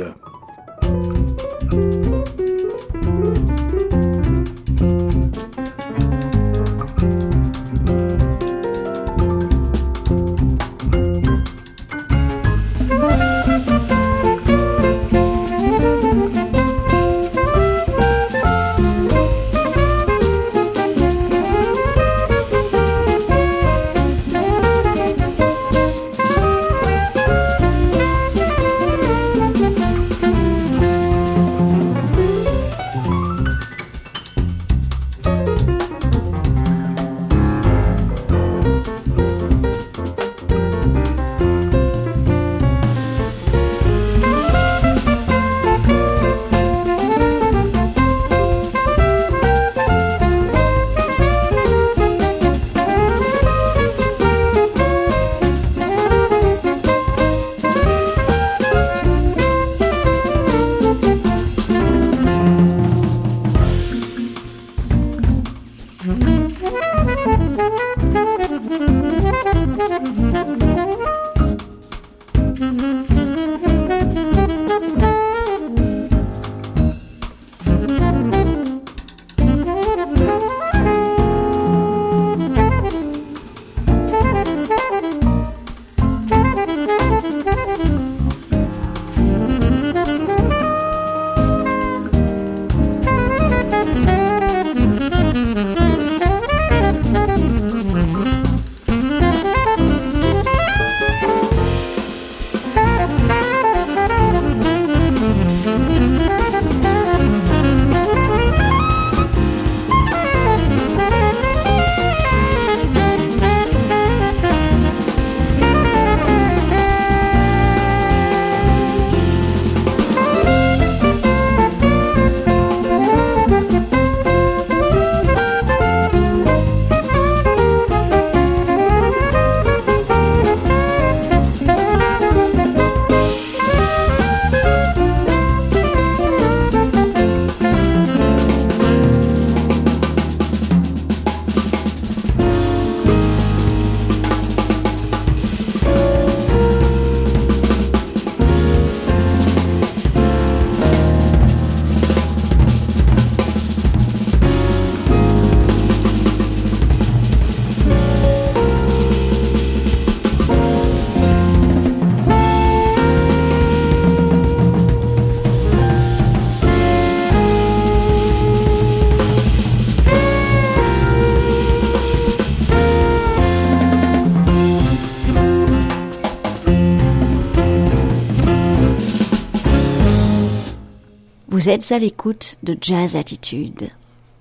[181.60, 183.90] Vous êtes à l'écoute de Jazz Attitude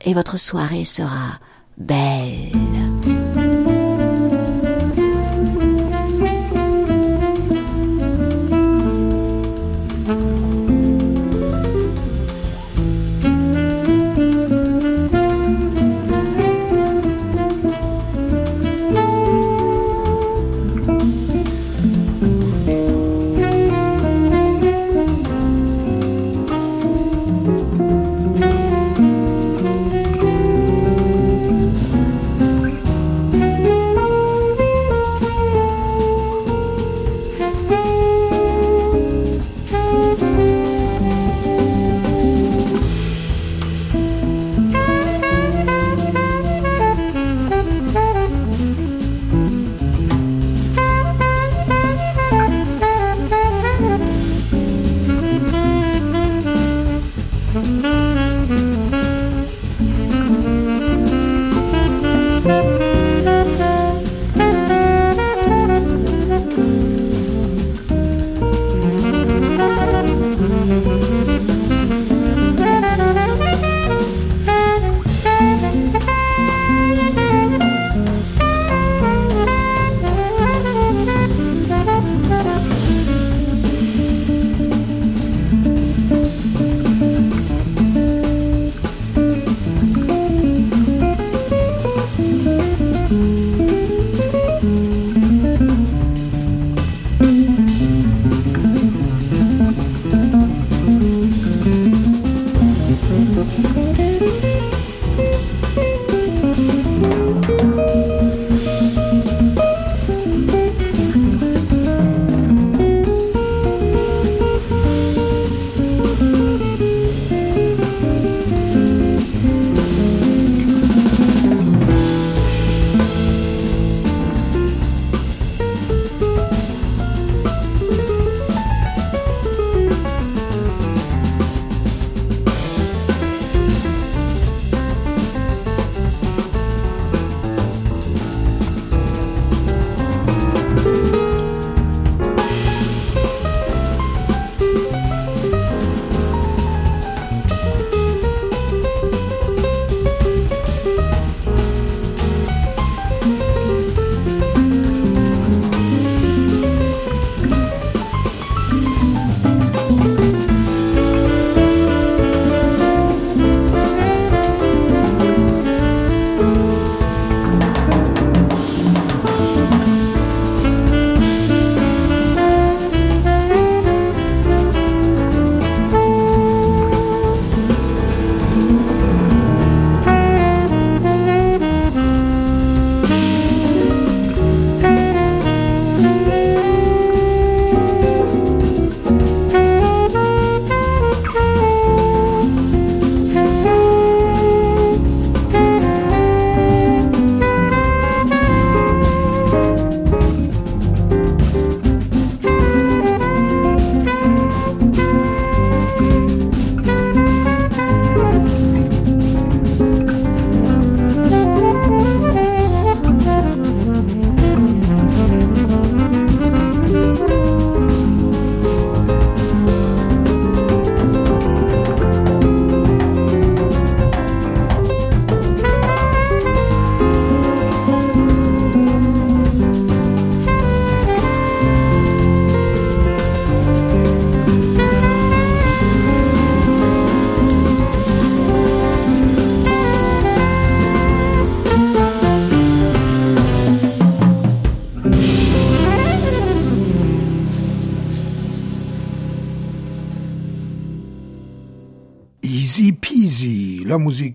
[0.04, 1.40] et votre soirée sera
[1.76, 2.52] belle.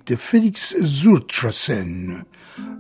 [0.06, 2.24] De Félix Zurtrassen.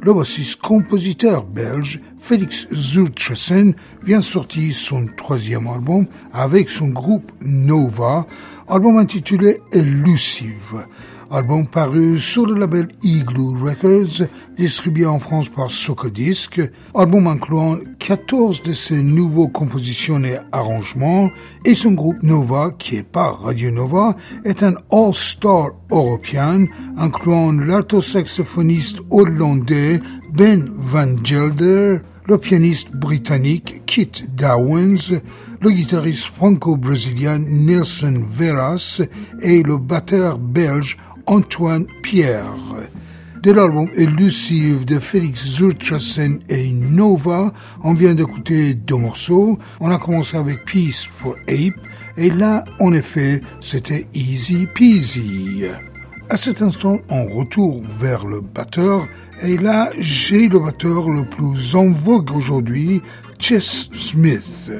[0.01, 8.27] Le bassiste-compositeur belge Félix Zurtrassen vient sortir son troisième album avec son groupe Nova,
[8.67, 10.85] album intitulé Elusive
[11.33, 16.61] album paru sur le label Igloo Records, distribué en France par Socodisc,
[16.93, 21.31] album incluant 14 de ses nouveaux compositions et arrangements,
[21.63, 26.65] et son groupe Nova, qui est pas Radio Nova, est un all-star européen,
[26.97, 30.01] incluant l'alto-saxophoniste hollandais
[30.33, 35.21] Ben Van Gelder, le pianiste britannique Kit Dowens,
[35.61, 39.01] le guitariste franco-brésilien Nelson Veras
[39.41, 42.53] et le batteur belge Antoine Pierre.
[43.43, 47.51] De l'album Elusive de Félix Zurtrassen et Nova,
[47.83, 49.59] on vient d'écouter deux morceaux.
[49.81, 51.75] On a commencé avec Peace for Ape
[52.15, 55.65] et là, en effet, c'était Easy Peasy.
[56.29, 59.09] À cet instant, on retourne vers le batteur
[59.41, 63.01] et là, j'ai le batteur le plus en vogue aujourd'hui,
[63.39, 64.71] Chess Smith.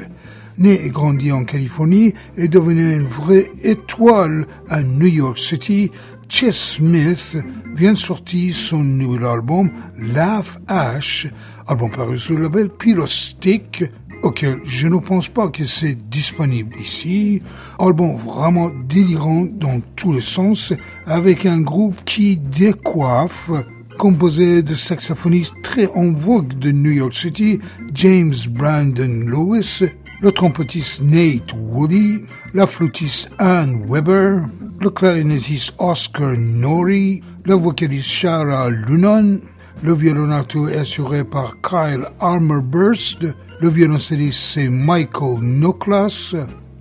[0.58, 5.92] Né et grandi en Californie et devenu une vraie étoile à New York City,
[6.30, 7.38] Chess Smith
[7.76, 11.28] vient de sortir son nouvel album Laugh Ash,
[11.68, 13.84] album paru sur le label Pyrostic,
[14.24, 17.42] auquel je ne pense pas que c'est disponible ici.
[17.80, 20.74] Album vraiment délirant dans tous les sens,
[21.06, 23.52] avec un groupe qui décoiffe
[23.98, 27.60] composé de saxophonistes très en vogue de New York City,
[27.94, 29.84] James Brandon Lewis,
[30.22, 32.22] le trompettiste Nate Woody,
[32.54, 34.46] la flûtiste Anne Weber,
[34.80, 39.40] le clarinettiste Oscar Nori, le vocaliste Shara Lunan,
[39.82, 43.26] le violoniste est assuré par Kyle Armorburst,
[43.60, 46.36] le violoncelliste c'est Michael Noklas,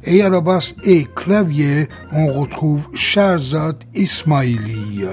[0.04, 5.04] et à la basse et clavier on retrouve Shahzad Ismaili.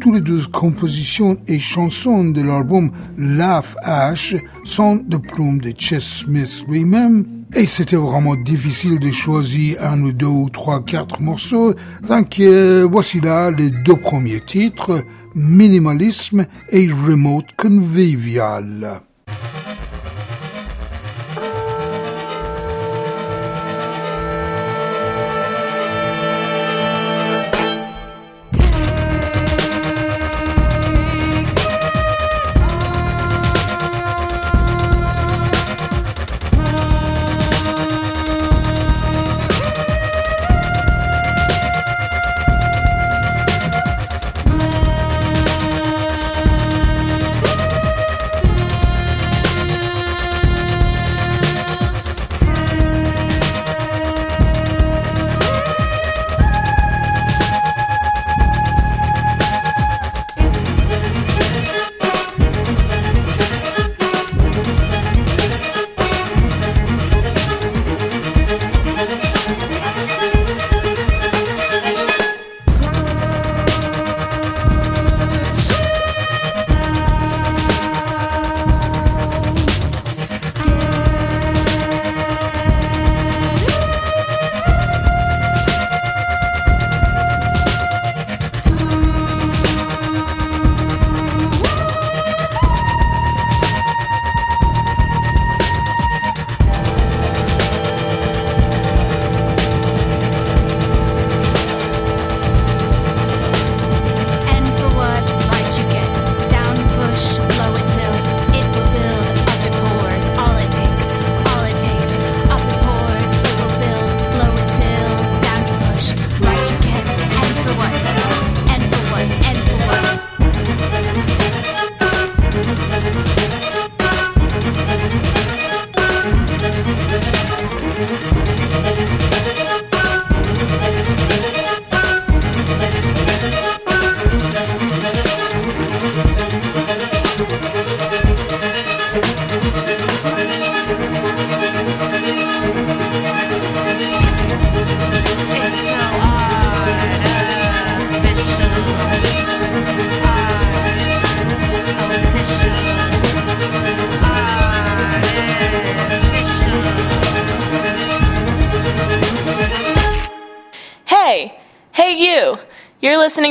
[0.00, 6.22] Toutes les douze compositions et chansons de l'album Laugh Ash sont de plumes de Chess
[6.24, 11.74] Smith lui-même, et c'était vraiment difficile de choisir un ou deux ou trois, quatre morceaux.
[12.08, 15.04] Donc euh, voici là les deux premiers titres,
[15.34, 19.02] Minimalisme et Remote Convivial.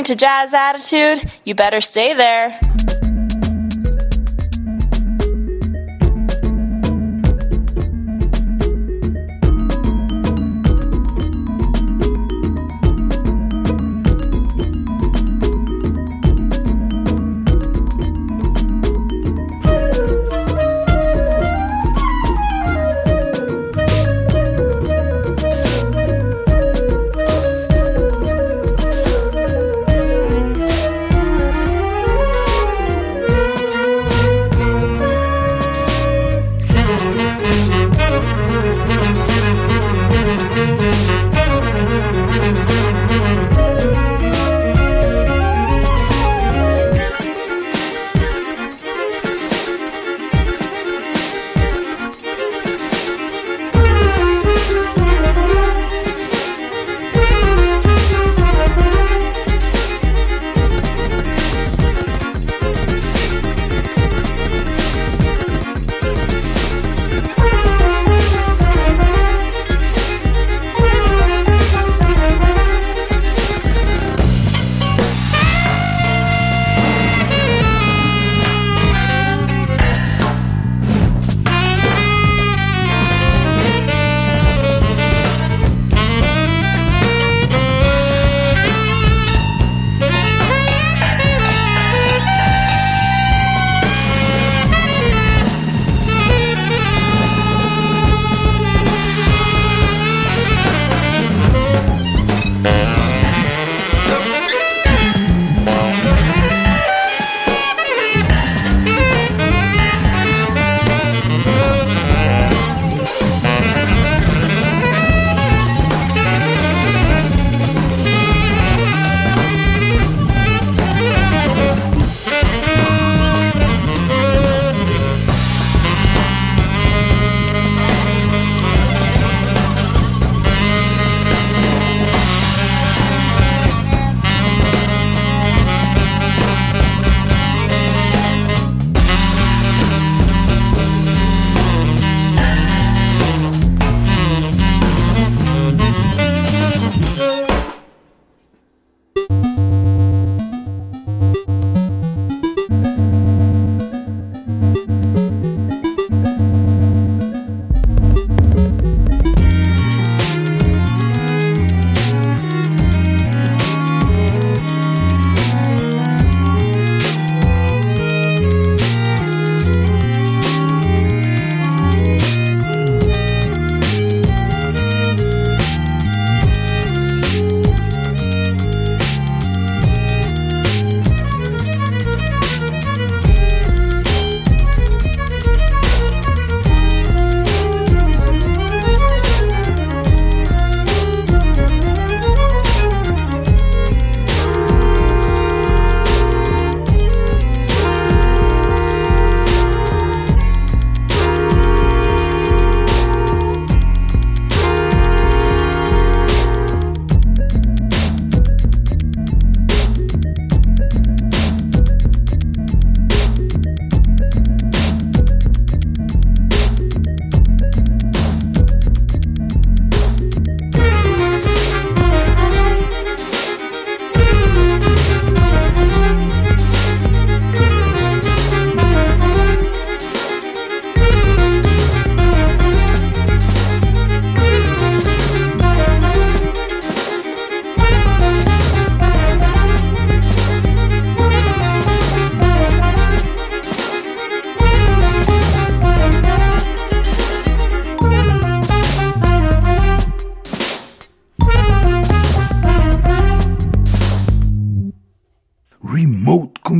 [0.08, 2.58] To Jazz Attitude, you better stay there.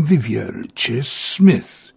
[0.08, 1.94] Remote convivial, Chess Smith.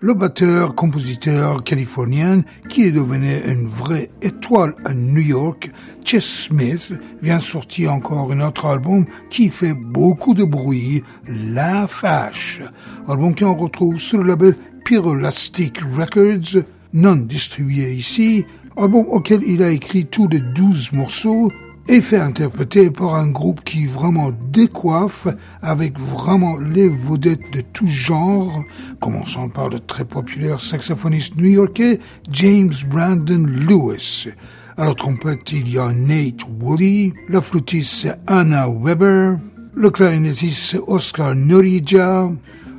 [0.00, 5.70] Le batteur, compositeur californien qui est devenu une vraie étoile à New York,
[6.04, 12.62] Chess Smith vient sortir encore un autre album qui fait beaucoup de bruit, La Fâche.
[13.08, 14.56] Album qu'on retrouve sur le label
[14.86, 16.64] Pyrolastic Records,
[16.94, 18.46] non distribué ici,
[18.76, 21.52] album auquel il a écrit tous les douze morceaux
[21.90, 25.26] et fait interpréter par un groupe qui vraiment décoiffe
[25.60, 28.62] avec vraiment les vedettes de tout genre,
[29.00, 31.98] commençant par le très populaire saxophoniste new-yorkais
[32.30, 34.28] James Brandon Lewis.
[34.76, 39.38] À la trompette, il y a Nate Woolley, la flûtiste Anna Weber,
[39.74, 42.30] le clarinettiste Oscar Norija,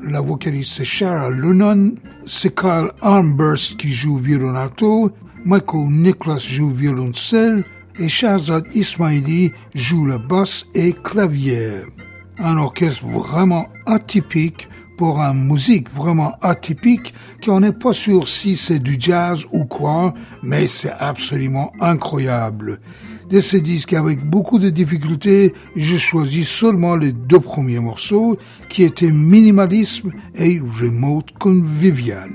[0.06, 5.12] la vocaliste Shara Lennon, c'est Carl Armburst qui joue violon alto,
[5.44, 7.66] Michael Nicholas joue violoncelle,
[8.02, 11.70] et Shahzad Ismaili joue le basse et clavier.
[12.40, 14.68] Un orchestre vraiment atypique
[14.98, 17.14] pour une musique vraiment atypique
[17.46, 22.82] qu'on n'est pas sûr si c'est du jazz ou quoi, mais c'est absolument incroyable.
[23.30, 28.38] De ce disque avec beaucoup de difficultés, j'ai choisi seulement les deux premiers morceaux
[28.70, 32.32] qui étaient minimalisme et remote convivial.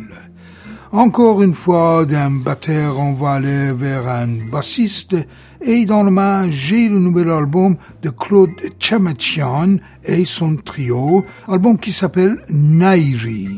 [0.93, 5.17] Encore une fois, d'un batteur, on va aller vers un bassiste
[5.61, 11.79] et dans le main, j'ai le nouvel album de Claude Chamachian et son trio, album
[11.79, 13.49] qui s'appelle Nairi.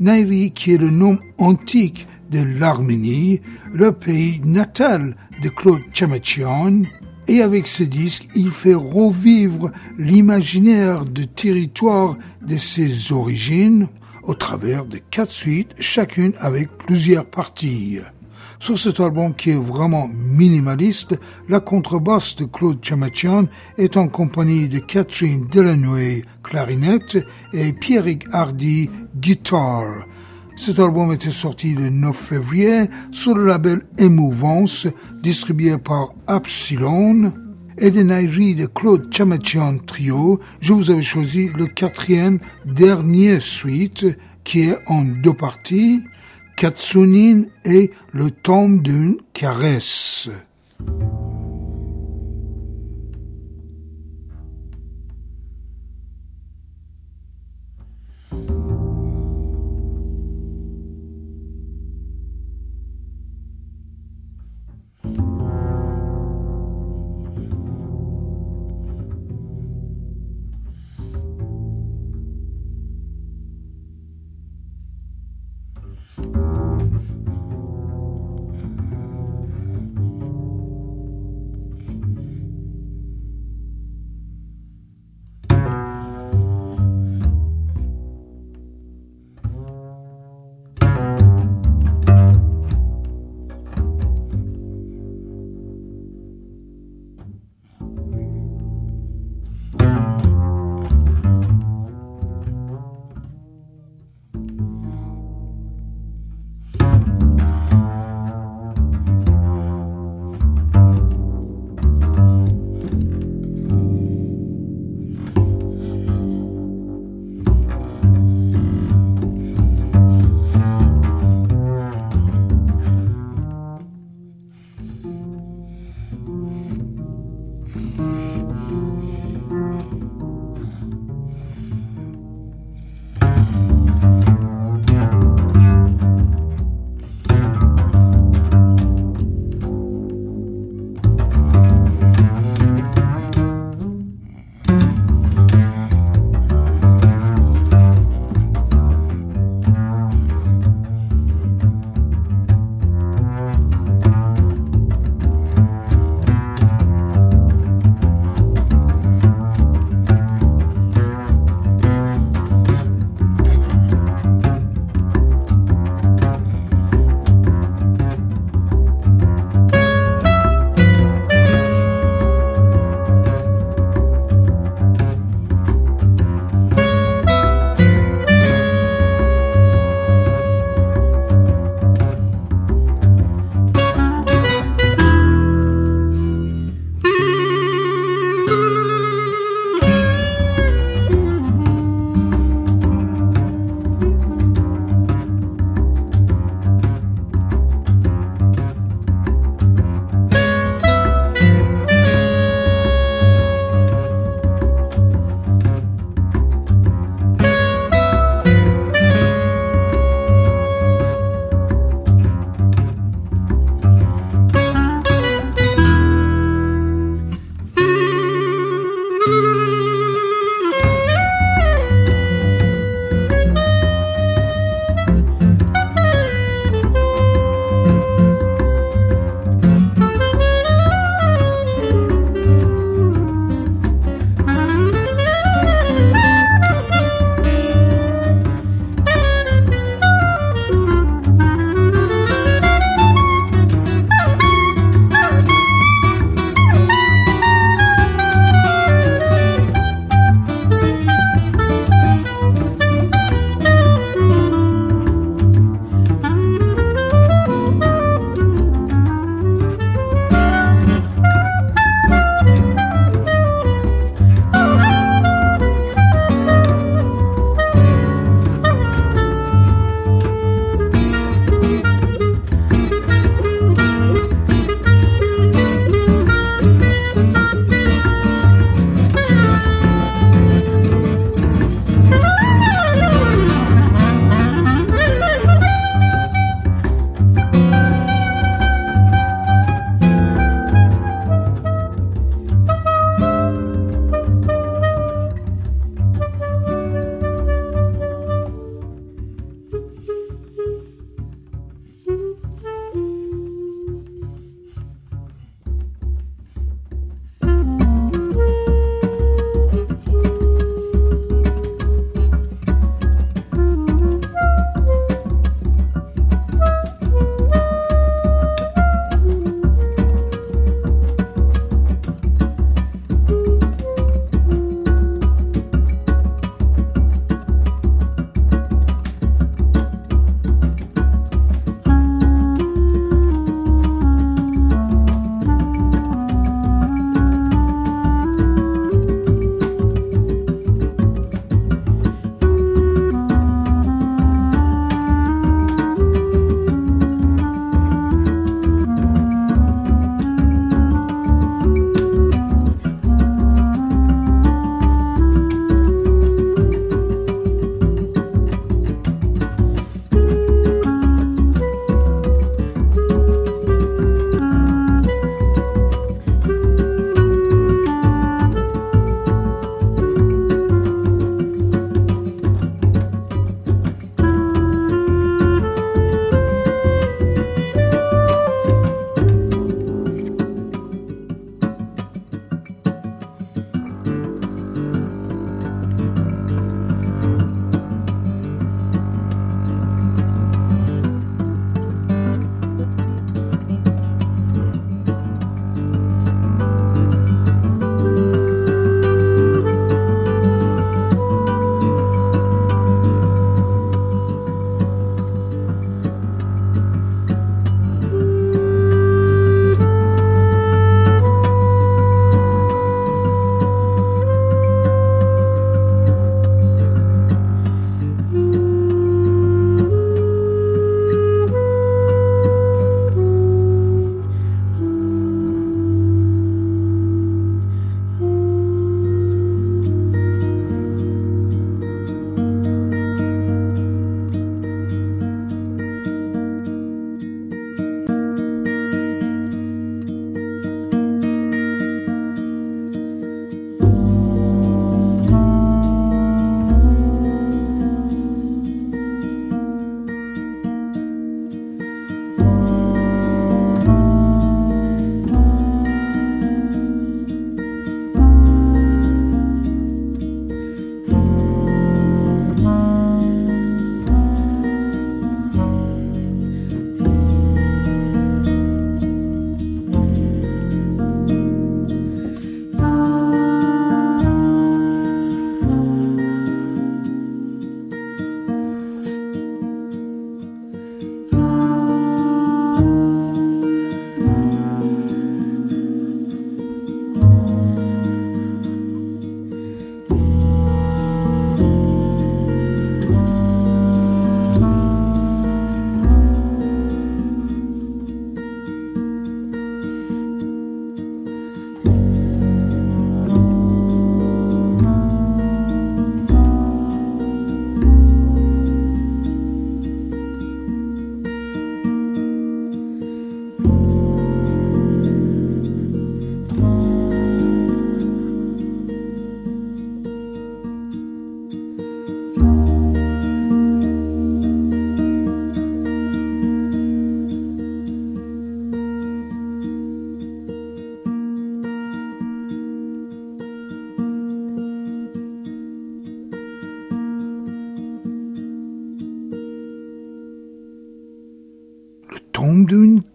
[0.00, 3.40] Nairi qui est le nom antique de l'Arménie,
[3.72, 6.82] le pays natal de Claude Chamachian,
[7.28, 13.88] et avec ce disque, il fait revivre l'imaginaire du territoire de ses origines
[14.24, 17.98] au travers de quatre suites, chacune avec plusieurs parties.
[18.62, 21.18] Sur cet album qui est vraiment minimaliste,
[21.48, 27.18] la contrebasse de Claude Chamachian est en compagnie de Catherine Delanoë, clarinette,
[27.52, 30.06] et Pierrick Hardy, guitare.
[30.54, 34.86] Cet album était sorti le 9 février sur le label Émouvance,
[35.24, 37.32] distribué par Epsilon.
[37.78, 44.06] Et des naïries de Claude Chamachian Trio, je vous avais choisi le quatrième dernier suite
[44.44, 46.04] qui est en deux parties.
[46.56, 50.28] Katsunin et le tombe d'une caresse.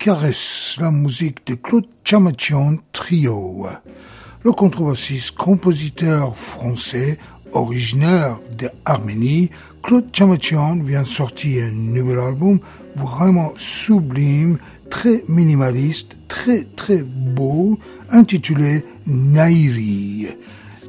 [0.08, 3.68] Caresse, la musique de Claude Chamachian Trio.
[4.42, 7.18] Le contrebassiste compositeur français
[7.52, 9.50] originaire d'Arménie,
[9.84, 12.62] Claude Chamachian vient sortir un nouvel album
[12.96, 14.60] vraiment sublime,
[14.90, 17.78] très minimaliste, très très beau,
[18.10, 20.28] intitulé Nairi.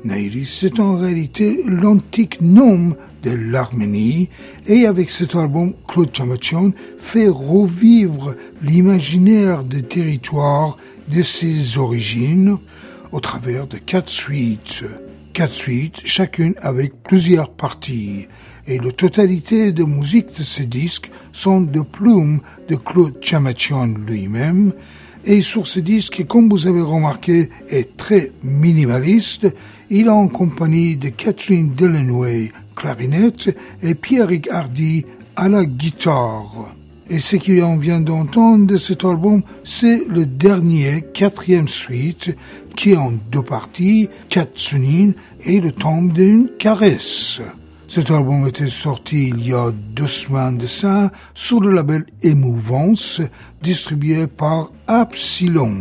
[0.04, 4.28] Nairi, c'est en réalité l'antique nom de l'Arménie
[4.66, 10.76] et avec cet album, Claude Chamachian fait revivre l'imaginaire des territoires
[11.08, 12.58] de ses origines
[13.12, 14.84] au travers de quatre suites.
[15.32, 18.26] Quatre suites, chacune avec plusieurs parties.
[18.66, 24.72] Et la totalité de musique de ces disques sont de plumes de Claude Chamachian lui-même.
[25.24, 29.48] Et sur ce disque, comme vous avez remarqué, est très minimaliste.
[29.90, 35.04] Il est en compagnie de Catherine Delanway, clarinette, et Pierre Hardy
[35.36, 36.74] à la guitare.
[37.10, 42.36] Et ce qu'on vient d'entendre de cet album, c'est le dernier, quatrième suite,
[42.76, 45.12] qui est en deux parties, Katsunin
[45.44, 47.40] et le tombe d'une caresse.
[47.88, 53.22] Cet album était sorti il y a deux semaines de ça sur le label Émouvance,
[53.62, 55.72] distribué par Epsilon.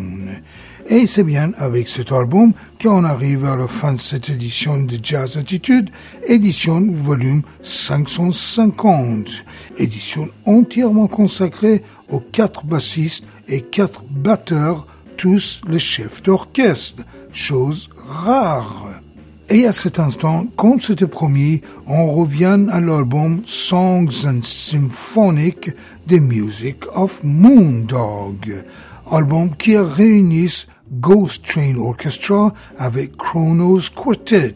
[0.90, 4.98] Et c'est bien avec cet album qu'on arrive à la fin de cette édition de
[5.04, 5.90] Jazz Attitude,
[6.26, 9.44] édition volume 550,
[9.80, 14.88] édition entièrement consacrée aux quatre bassistes et quatre batteurs,
[15.18, 17.04] tous les chefs d'orchestre,
[17.34, 19.02] chose rare.
[19.50, 25.72] Et à cet instant, comme c'était promis, on revient à l'album Songs and Symphonic
[26.08, 28.64] The Music of Moondog,
[29.12, 34.54] album qui réunit Ghost Train Orchestra avec Chronos Quartet,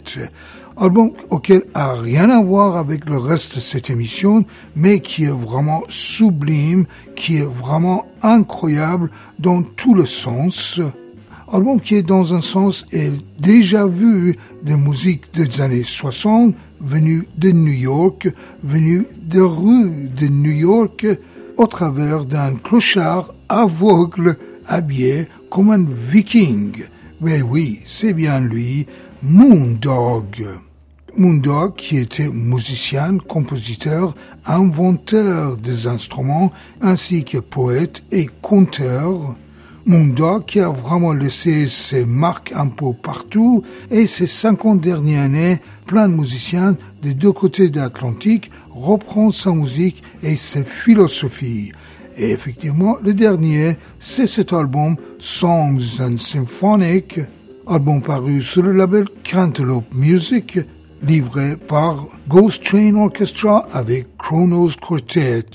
[0.78, 4.46] album auquel a rien à voir avec le reste de cette émission,
[4.76, 6.86] mais qui est vraiment sublime,
[7.16, 10.80] qui est vraiment incroyable dans tous les sens.
[11.52, 17.28] Album qui est dans un sens est déjà vu de musique des années 60, venu
[17.38, 18.30] de New York,
[18.64, 21.06] venu de rues de New York,
[21.58, 26.86] au travers d'un clochard aveugle habillé comme un viking.
[27.20, 28.88] Mais oui, c'est bien lui,
[29.22, 30.48] Moondog.
[31.18, 34.16] Moondog, qui était musicien, compositeur,
[34.46, 39.36] inventeur des instruments, ainsi que poète et conteur,
[39.86, 45.60] Moondog qui a vraiment laissé ses marques un peu partout et ces 50 dernières années,
[45.86, 51.72] plein de musiciens des deux côtés de l'Atlantique reprend sa musique et ses philosophies.
[52.18, 57.20] Et effectivement, le dernier, c'est cet album Songs and Symphonic,
[57.68, 60.60] album paru sur le label Cantaloupe Music,
[61.02, 65.46] livré par Ghost Train Orchestra avec Chronos Quartet.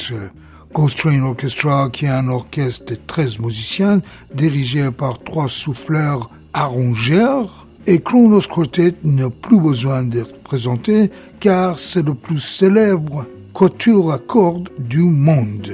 [0.72, 4.00] Ghost Train Orchestra, qui est un orchestre de 13 musiciens
[4.34, 7.66] dirigé par trois souffleurs arrangeurs.
[7.86, 14.18] Et Chronos Quartet n'a plus besoin d'être présenté car c'est le plus célèbre quatuor à
[14.18, 15.72] cordes du monde.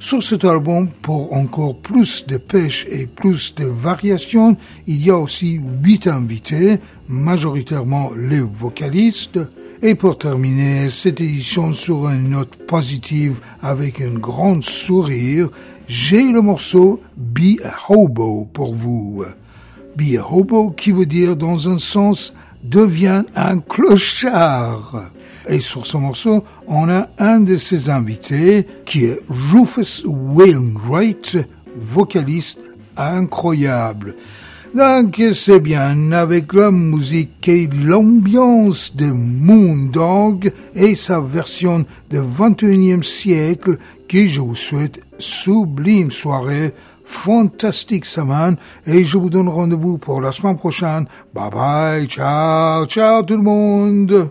[0.00, 4.56] Sur cet album, pour encore plus de pêche et plus de variations,
[4.86, 9.40] il y a aussi huit invités, majoritairement les vocalistes,
[9.82, 15.50] et pour terminer cette édition sur une note positive avec un grand sourire,
[15.88, 19.24] j'ai le morceau Be a Hobo pour vous.
[19.96, 25.10] Be a Hobo qui veut dire dans un sens devient un clochard.
[25.48, 31.38] Et sur ce morceau, on a un de ses invités qui est Rufus Wainwright,
[31.74, 32.60] vocaliste
[32.96, 34.14] incroyable.
[34.74, 43.02] Donc c'est bien avec la musique et l'ambiance de Moondog et sa version du 21e
[43.02, 46.74] siècle que je vous souhaite sublime soirée,
[47.06, 48.56] fantastique semaine
[48.86, 51.06] et je vous donne rendez-vous pour la semaine prochaine.
[51.34, 54.30] Bye bye, ciao, ciao tout le monde.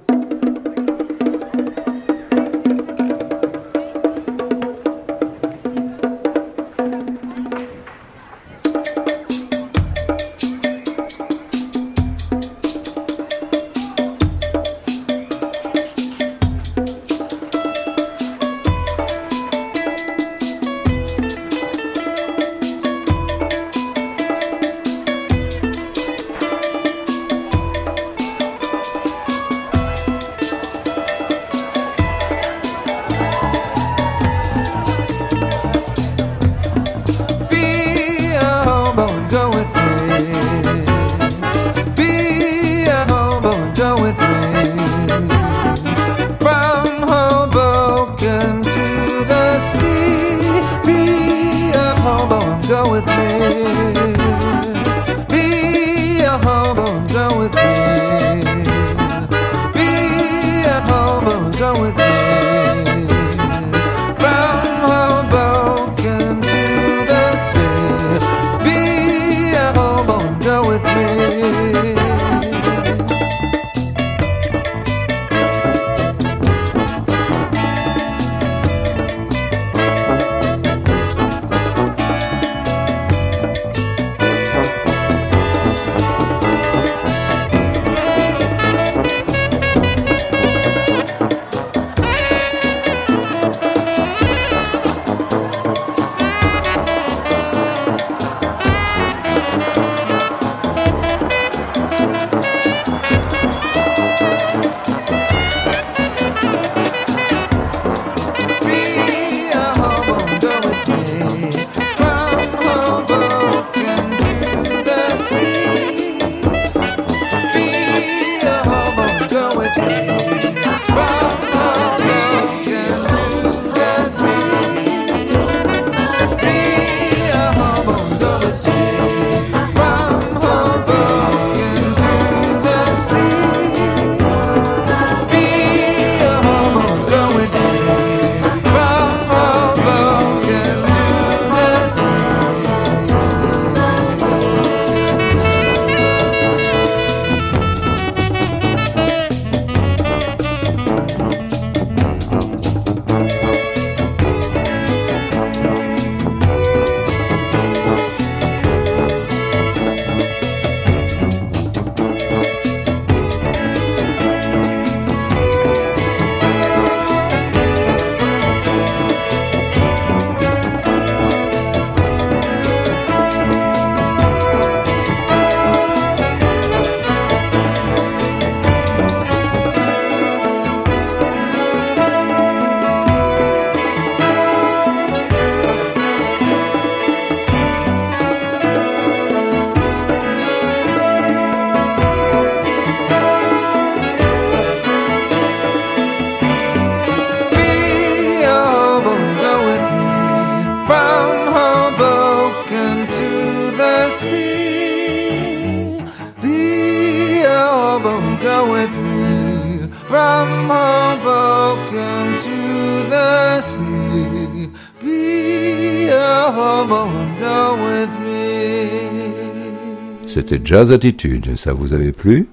[220.67, 221.55] Jazz Attitude.
[221.55, 222.49] Ça vous avait plu?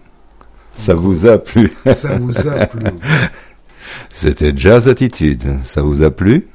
[0.79, 2.85] Ça vous a plu Ça vous a plu.
[4.09, 5.43] C'était Jazz Attitude.
[5.65, 6.47] Ça vous a plu?